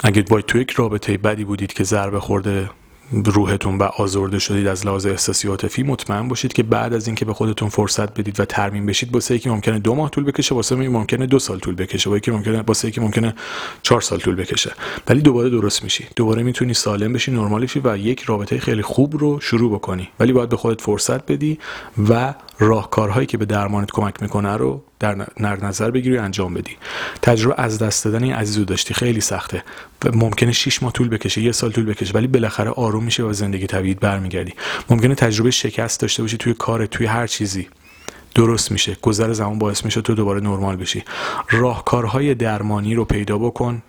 اگه 0.00 0.22
باید 0.22 0.44
تو 0.44 0.58
یک 0.58 0.70
رابطه 0.70 1.16
بدی 1.16 1.44
بودید 1.44 1.72
که 1.72 1.84
ضربه 1.84 2.20
خورده 2.20 2.70
روحتون 3.12 3.78
و 3.78 3.82
آزرده 3.82 4.38
شدید 4.38 4.66
از 4.66 4.86
لحاظ 4.86 5.06
احساسی 5.06 5.48
عاطفی 5.48 5.82
مطمئن 5.82 6.28
باشید 6.28 6.52
که 6.52 6.62
بعد 6.62 6.94
از 6.94 7.06
اینکه 7.06 7.24
به 7.24 7.34
خودتون 7.34 7.68
فرصت 7.68 8.20
بدید 8.20 8.40
و 8.40 8.44
ترمیم 8.44 8.86
بشید 8.86 9.14
واسه 9.14 9.34
یکی 9.34 9.48
ممکنه 9.48 9.78
دو 9.78 9.94
ماه 9.94 10.10
طول 10.10 10.24
بکشه 10.24 10.54
واسه 10.54 10.76
ممکنه 10.76 11.26
دو 11.26 11.38
سال 11.38 11.58
طول 11.58 11.74
بکشه 11.74 12.10
واسه 12.10 12.32
ممکنه 12.32 12.62
واسه 12.62 12.88
یکی 12.88 13.00
ممکنه 13.00 13.34
چهار 13.82 14.00
سال 14.00 14.18
طول 14.18 14.34
بکشه. 14.34 14.72
ولی 15.08 15.20
دوباره 15.20 15.50
درست 15.50 15.84
میشی. 15.84 16.06
دوباره 16.16 16.42
می‌تونی 16.42 16.74
سالم 16.74 17.12
بشی 17.12 17.30
نرمال 17.30 17.62
بشی 17.62 17.80
و 17.84 17.96
یک 17.96 18.22
رابطه 18.22 18.58
خیلی 18.58 18.82
خوب 18.82 19.16
رو 19.16 19.40
شروع 19.40 19.72
بکنی. 19.72 20.08
ولی 20.20 20.32
باید 20.32 20.48
به 20.48 20.56
خودت 20.56 20.80
فرصت 20.80 21.32
بدی 21.32 21.58
و 22.08 22.34
راهکارهایی 22.58 23.26
که 23.26 23.38
به 23.38 23.44
درمانت 23.44 23.90
کمک 23.90 24.22
می‌کنه 24.22 24.56
رو 24.56 24.82
در 24.98 25.26
نظر 25.62 25.90
بگیری 25.90 26.18
انجام 26.18 26.54
بدی. 26.54 26.76
تجربه 27.22 27.62
از 27.62 27.78
دست 27.78 28.04
دادن 28.04 28.22
این 28.22 28.32
عزیزو 28.32 28.64
داشتی. 28.64 28.94
خیلی 28.94 29.20
سخته. 29.20 29.64
و 30.04 30.16
ممکنه 30.16 30.52
6 30.52 30.82
ماه 30.82 30.92
طول 30.92 31.08
بکشه 31.08 31.40
یه 31.40 31.52
سال 31.52 31.72
طول 31.72 31.84
بکشه 31.84 32.12
ولی 32.14 32.26
بالاخره 32.26 32.70
آروم 32.70 33.04
میشه 33.04 33.22
و 33.22 33.32
زندگی 33.32 33.66
طبیعی 33.66 33.94
برمیگردی. 33.94 34.54
ممکنه 34.90 35.14
تجربه 35.14 35.50
شکست 35.50 36.00
داشته 36.00 36.22
باشی 36.22 36.36
توی 36.36 36.54
کار 36.54 36.86
توی 36.86 37.06
هر 37.06 37.26
چیزی. 37.26 37.68
درست 38.34 38.72
میشه. 38.72 38.96
گذر 39.02 39.32
زمان 39.32 39.58
باعث 39.58 39.84
میشه 39.84 40.00
تو 40.00 40.14
دوباره 40.14 40.40
نرمال 40.40 40.76
بشی. 40.76 41.04
راهکارهای 41.50 42.34
درمانی 42.34 42.94
رو 42.94 43.04
پیدا 43.04 43.38
بکن. 43.38 43.82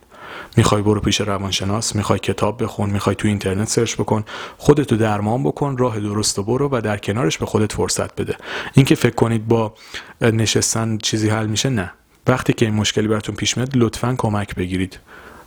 می‌خوای 0.57 0.81
برو 0.81 0.99
پیش 0.99 1.21
روانشناس 1.21 1.95
می‌خوای 1.95 2.19
کتاب 2.19 2.63
بخون 2.63 2.89
می‌خوای 2.89 3.15
تو 3.15 3.27
اینترنت 3.27 3.67
سرچ 3.67 3.95
بکن 3.95 4.23
خودتو 4.57 4.97
درمان 4.97 5.43
بکن 5.43 5.77
راه 5.77 5.99
درست 5.99 6.39
برو 6.39 6.69
و 6.71 6.81
در 6.81 6.97
کنارش 6.97 7.37
به 7.37 7.45
خودت 7.45 7.73
فرصت 7.73 8.15
بده. 8.21 8.35
اینکه 8.73 8.95
فکر 8.95 9.15
کنید 9.15 9.47
با 9.47 9.73
نشستن 10.21 10.97
چیزی 10.97 11.29
حل 11.29 11.47
میشه 11.47 11.69
نه. 11.69 11.91
وقتی 12.27 12.53
که 12.53 12.65
این 12.65 12.73
مشکلی 12.73 13.07
براتون 13.07 13.35
پیش 13.35 13.57
میاد 13.57 13.77
لطفا 13.77 14.15
کمک 14.17 14.55
بگیرید. 14.55 14.99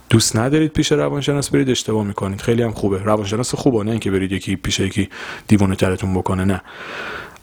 دوست 0.09 0.35
ندارید 0.35 0.73
پیش 0.73 0.91
روانشناس 0.91 1.49
برید 1.49 1.69
اشتباه 1.69 2.03
می‌کنید. 2.03 2.41
خیلی 2.41 2.63
هم 2.63 2.71
خوبه. 2.71 3.03
روانشناس 3.03 3.55
خوبه 3.55 3.83
نه 3.83 3.91
اینکه 3.91 4.11
برید 4.11 4.31
یکی 4.31 4.55
پیش 4.55 4.79
یکی 4.79 5.09
دیوونه 5.47 5.75
ترتون 5.75 6.13
بکنه 6.13 6.45
نه. 6.45 6.61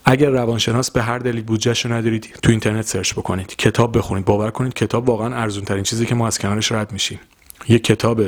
اگر 0.04 0.30
روانشناس 0.30 0.90
به 0.90 1.02
هر 1.02 1.18
دلیل 1.18 1.42
بودجهشو 1.42 1.92
ندارید 1.92 2.38
تو 2.42 2.50
اینترنت 2.50 2.86
سرچ 2.86 3.12
بکنید. 3.12 3.56
کتاب 3.56 3.98
بخونید. 3.98 4.24
باور 4.24 4.50
کنید 4.50 4.74
کتاب 4.74 5.08
واقعا 5.08 5.34
ارزون 5.34 5.64
ترین 5.64 5.82
چیزی 5.82 6.06
که 6.06 6.14
ما 6.14 6.26
از 6.26 6.38
کنارش 6.38 6.72
رد 6.72 6.92
میشیم. 6.92 7.20
یه 7.68 7.78
کتاب 7.78 8.22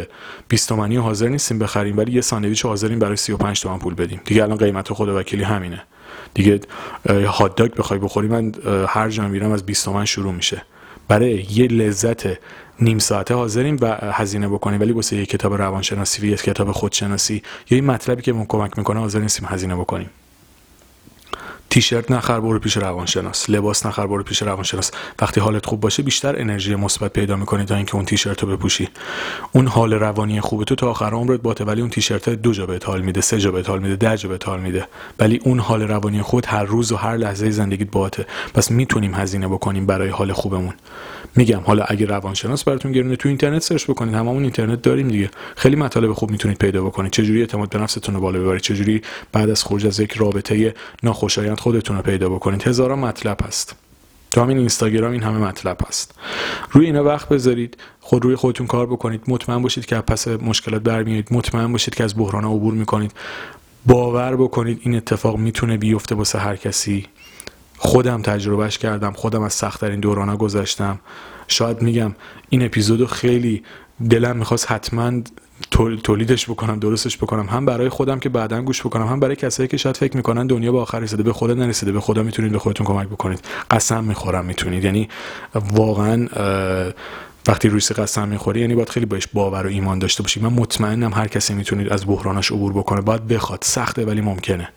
20 0.48 0.68
تومانی 0.68 0.96
حاضر 0.96 1.28
نیستیم 1.28 1.58
بخریم 1.58 1.98
ولی 1.98 2.12
یه 2.12 2.20
ساندویچ 2.20 2.66
حاضرین 2.66 2.98
برای 2.98 3.16
35 3.16 3.60
تومن 3.60 3.78
پول 3.78 3.94
بدیم. 3.94 4.20
دیگه 4.24 4.42
الان 4.42 4.58
قیمت 4.58 4.92
خود 4.92 5.08
وکیلی 5.08 5.42
همینه. 5.42 5.82
دیگه 6.34 6.60
هات 7.08 7.56
داگ 7.56 7.74
بخوای 7.74 8.00
بخوری 8.00 8.28
من 8.28 8.52
هر 8.88 9.08
جا 9.08 9.28
میرم 9.28 9.52
از 9.52 9.66
20 9.66 9.84
تومن 9.84 10.04
شروع 10.04 10.32
میشه. 10.32 10.62
برای 11.08 11.46
یه 11.50 11.66
لذت 11.66 12.38
نیم 12.80 12.98
ساعته 12.98 13.34
حاضریم 13.34 13.76
و 13.80 13.96
هزینه 14.12 14.48
بکنیم 14.48 14.80
ولی 14.80 14.92
واسه 14.92 15.16
یه 15.16 15.26
کتاب 15.26 15.54
روانشناسی 15.54 16.22
و 16.22 16.24
یه 16.24 16.36
کتاب 16.36 16.72
خودشناسی 16.72 17.42
یا 17.70 17.76
این 17.76 17.86
مطلبی 17.86 18.22
که 18.22 18.32
من 18.32 18.44
کمک 18.44 18.78
می‌کنه 18.78 19.00
حاضر 19.00 19.18
نیستیم 19.18 19.48
هزینه 19.48 19.76
بکنیم. 19.76 20.10
تیشرت 21.70 22.10
نخر 22.10 22.40
برو 22.40 22.58
پیش 22.58 22.76
روانشناس. 22.76 23.50
لباس 23.50 23.86
نخر 23.86 24.06
برو 24.06 24.22
پیش 24.22 24.42
روانشناس. 24.42 24.90
وقتی 25.22 25.40
حالت 25.40 25.66
خوب 25.66 25.80
باشه 25.80 26.02
بیشتر 26.02 26.40
انرژی 26.40 26.74
مثبت 26.74 27.12
پیدا 27.12 27.36
می‌کنی 27.36 27.64
تا 27.64 27.76
اینکه 27.76 27.94
اون 27.94 28.04
تیشرت 28.04 28.42
رو 28.42 28.56
بپوشی. 28.56 28.88
اون 29.52 29.66
حال 29.66 29.92
روانی 29.92 30.40
خوب 30.40 30.64
تو 30.64 30.74
تا 30.74 30.90
آخر 30.90 31.10
عمرت 31.10 31.40
باته 31.40 31.64
ولی 31.64 31.80
اون 31.80 31.90
تیشرت 31.90 32.28
دو 32.28 32.52
جا 32.52 32.66
بهت 32.66 32.86
حال 32.86 33.00
میده 33.00 33.20
سه 33.20 33.38
جا 33.38 33.50
بهت 33.50 33.68
حال 33.68 33.78
میده 33.78 33.96
ده 33.96 34.16
جا 34.16 34.28
بهت 34.28 34.48
حال 34.48 34.60
میده. 34.60 34.88
ولی 35.18 35.40
اون 35.44 35.58
حال 35.58 35.82
روانی 35.82 36.22
خود 36.22 36.46
هر 36.46 36.64
روز 36.64 36.92
و 36.92 36.96
هر 36.96 37.16
لحظه 37.16 37.50
زندگیت 37.50 37.90
باته. 37.90 38.26
پس 38.54 38.70
می‌تونیم 38.70 39.14
هزینه 39.14 39.48
بکنیم 39.48 39.86
برای 39.86 40.08
حال 40.08 40.32
خوبمون. 40.32 40.74
میگم 41.36 41.60
حالا 41.60 41.84
اگه 41.84 42.06
روانشناس 42.06 42.64
براتون 42.64 42.92
گرونه 42.92 43.16
تو 43.16 43.28
اینترنت 43.28 43.62
سرچ 43.62 43.84
بکنید. 43.84 44.14
هممون 44.14 44.42
اینترنت 44.42 44.82
داریم 44.82 45.08
دیگه. 45.08 45.30
خیلی 45.56 45.76
مطالب 45.76 46.12
خوب 46.12 46.30
می‌تونید 46.30 46.58
پیدا 46.58 46.84
بکنید. 46.84 47.12
چجوری 47.12 47.40
اعتماد 47.40 47.68
به 47.70 47.78
نفستون 47.78 48.14
رو 48.14 48.20
بالا 48.20 48.40
ببرید؟ 48.40 48.62
چجوری 48.62 49.02
بعد 49.32 49.50
از 49.50 49.64
خروج 49.64 49.86
از 49.86 50.00
یک 50.00 50.12
رابطه 50.12 50.74
ناخوشایند 51.02 51.59
خودتون 51.60 51.96
رو 51.96 52.02
پیدا 52.02 52.28
بکنید. 52.28 52.62
هزاران 52.62 52.98
مطلب 52.98 53.38
هست. 53.42 53.76
تو 54.32 54.40
همین 54.40 54.58
اینستاگرام 54.58 55.12
این 55.12 55.22
همه 55.22 55.38
مطلب 55.38 55.78
هست. 55.88 56.14
روی 56.70 56.86
اینا 56.86 57.04
وقت 57.04 57.28
بذارید. 57.28 57.76
خود 58.00 58.24
روی 58.24 58.36
خودتون 58.36 58.66
کار 58.66 58.86
بکنید. 58.86 59.22
مطمئن 59.28 59.62
باشید 59.62 59.86
که 59.86 59.96
پس 59.96 60.28
مشکلات 60.28 60.82
برمیارید 60.82 61.28
مطمئن 61.30 61.72
باشید 61.72 61.94
که 61.94 62.04
از 62.04 62.16
بحران 62.16 62.44
عبور 62.44 62.74
می‌کنید. 62.74 63.12
باور 63.86 64.36
بکنید 64.36 64.80
این 64.82 64.94
اتفاق 64.94 65.36
می‌تونه 65.36 65.76
بیفته 65.76 66.14
واسه 66.14 66.38
هر 66.38 66.56
کسی. 66.56 67.06
خودم 67.78 68.22
تجربهش 68.22 68.78
کردم. 68.78 69.12
خودم 69.12 69.42
از 69.42 69.52
سختترین 69.52 70.00
دورانا 70.00 70.36
گذشتم. 70.36 71.00
شاید 71.48 71.82
میگم 71.82 72.14
این 72.48 72.64
اپیزودو 72.64 73.06
خیلی 73.06 73.62
دلم 74.08 74.36
می‌خواست 74.36 74.72
حتما 74.72 75.12
تولیدش 76.02 76.50
بکنم 76.50 76.78
درستش 76.78 77.16
بکنم. 77.16 77.46
هم 77.46 77.66
برای 77.66 77.88
خودم 77.88 78.18
که 78.18 78.28
بعدا 78.28 78.62
گوش 78.62 78.80
بکنم 78.80 79.06
هم 79.06 79.20
برای 79.20 79.36
کسایی 79.36 79.68
که 79.68 79.76
شاید 79.76 79.96
فکر 79.96 80.16
می‌کنن 80.16 80.46
دنیا 80.46 80.72
به 80.72 80.78
آخر 80.78 81.00
رسیده 81.00 81.22
به 81.22 81.32
خدا 81.32 81.54
نرسیده. 81.54 81.92
به 81.92 82.00
خدا 82.00 82.22
می‌تونید 82.22 82.52
به 82.52 82.58
خودتون 82.58 82.86
کمک 82.86 83.08
بکنید. 83.08 83.44
قسم 83.70 84.04
می‌خورم 84.04 84.44
می‌تونید. 84.44 84.84
یعنی 84.84 85.08
واقعا 85.54 86.28
وقتی 87.48 87.68
روی 87.68 87.80
قسم 87.80 88.28
می‌خوری 88.28 88.60
یعنی 88.60 88.74
باید 88.74 88.88
خیلی 88.88 89.06
باش 89.06 89.26
باور 89.26 89.66
و 89.66 89.68
ایمان 89.68 89.98
داشته 89.98 90.22
باشی. 90.22 90.40
من 90.40 90.52
مطمئنم 90.52 91.14
هر 91.14 91.28
کسی 91.28 91.54
می‌تونید 91.54 91.88
از 91.88 92.06
بحرانش 92.06 92.52
عبور 92.52 92.72
بکنه. 92.72 93.00
باید 93.00 93.26
بخواد. 93.26 93.58
سخته 93.62 94.04
ولی 94.04 94.20
ممکنه. 94.20 94.68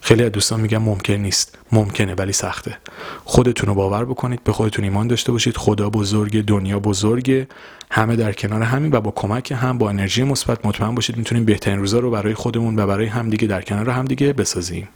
خیلی 0.00 0.24
از 0.24 0.32
دوستان 0.32 0.60
میگن 0.60 0.78
ممکن 0.78 1.14
نیست. 1.14 1.58
ممکنه 1.72 2.14
ولی 2.14 2.32
سخته. 2.32 2.78
خودتون 3.24 3.68
رو 3.68 3.74
باور 3.74 4.04
بکنید 4.04 4.44
به 4.44 4.52
خودتون 4.52 4.84
ایمان 4.84 5.06
داشته 5.06 5.32
باشید. 5.32 5.56
خدا 5.56 5.90
بزرگ 5.90 6.44
دنیا 6.44 6.78
بزرگه 6.78 7.48
همه 7.90 8.16
در 8.16 8.32
کنار 8.32 8.62
همین 8.62 8.92
و 8.92 9.00
با 9.00 9.10
کمک 9.10 9.52
هم 9.52 9.78
با 9.78 9.90
انرژی 9.90 10.24
مثبت 10.24 10.66
مطمئن 10.66 10.94
باشید. 10.94 11.16
می‌تونیم 11.16 11.44
بهترین 11.44 11.78
روزا 11.78 11.98
رو 11.98 12.10
برای 12.10 12.34
خودمون 12.34 12.78
و 12.78 12.86
برای 12.86 13.06
همدیگه 13.06 13.48
در 13.48 13.62
کنار 13.62 13.90
همدیگه 13.90 14.32
بسازیم. 14.32 14.88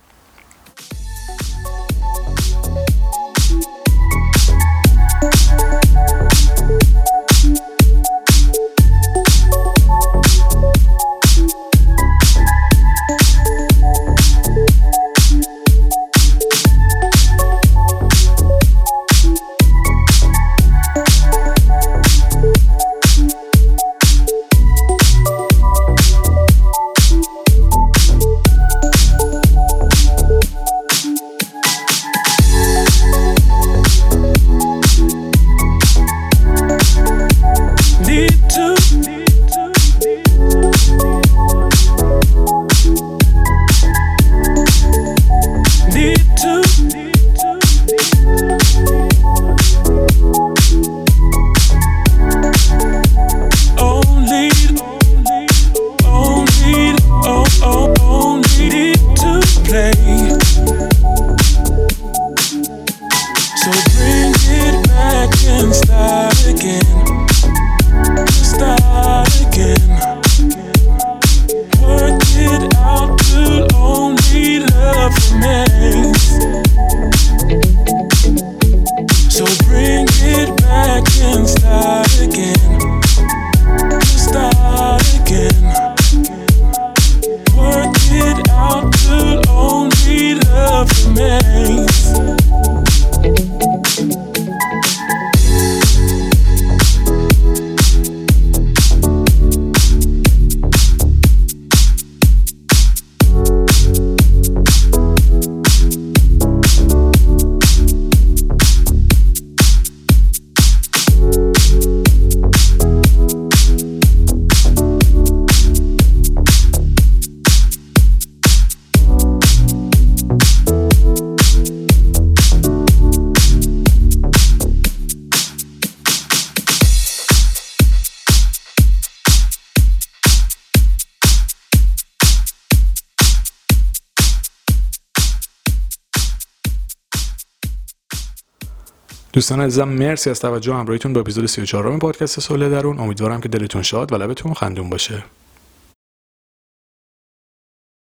دوستان 139.32 139.60
عزیزم 139.60 139.88
مرسی 139.88 140.30
از 140.30 140.40
توجه 140.40 140.74
همراهیتون 140.74 141.12
با 141.12 141.20
اپیزود 141.20 141.46
34 141.46 141.98
پادکست 141.98 142.40
صلح 142.40 142.68
درون. 142.68 142.98
امیدوارم 142.98 143.40
که 143.40 143.48
دلتون 143.48 143.82
شاد 143.82 144.12
و 144.12 144.16
لبتون 144.16 144.54
خندون 144.54 144.90
باشه. 144.90 145.24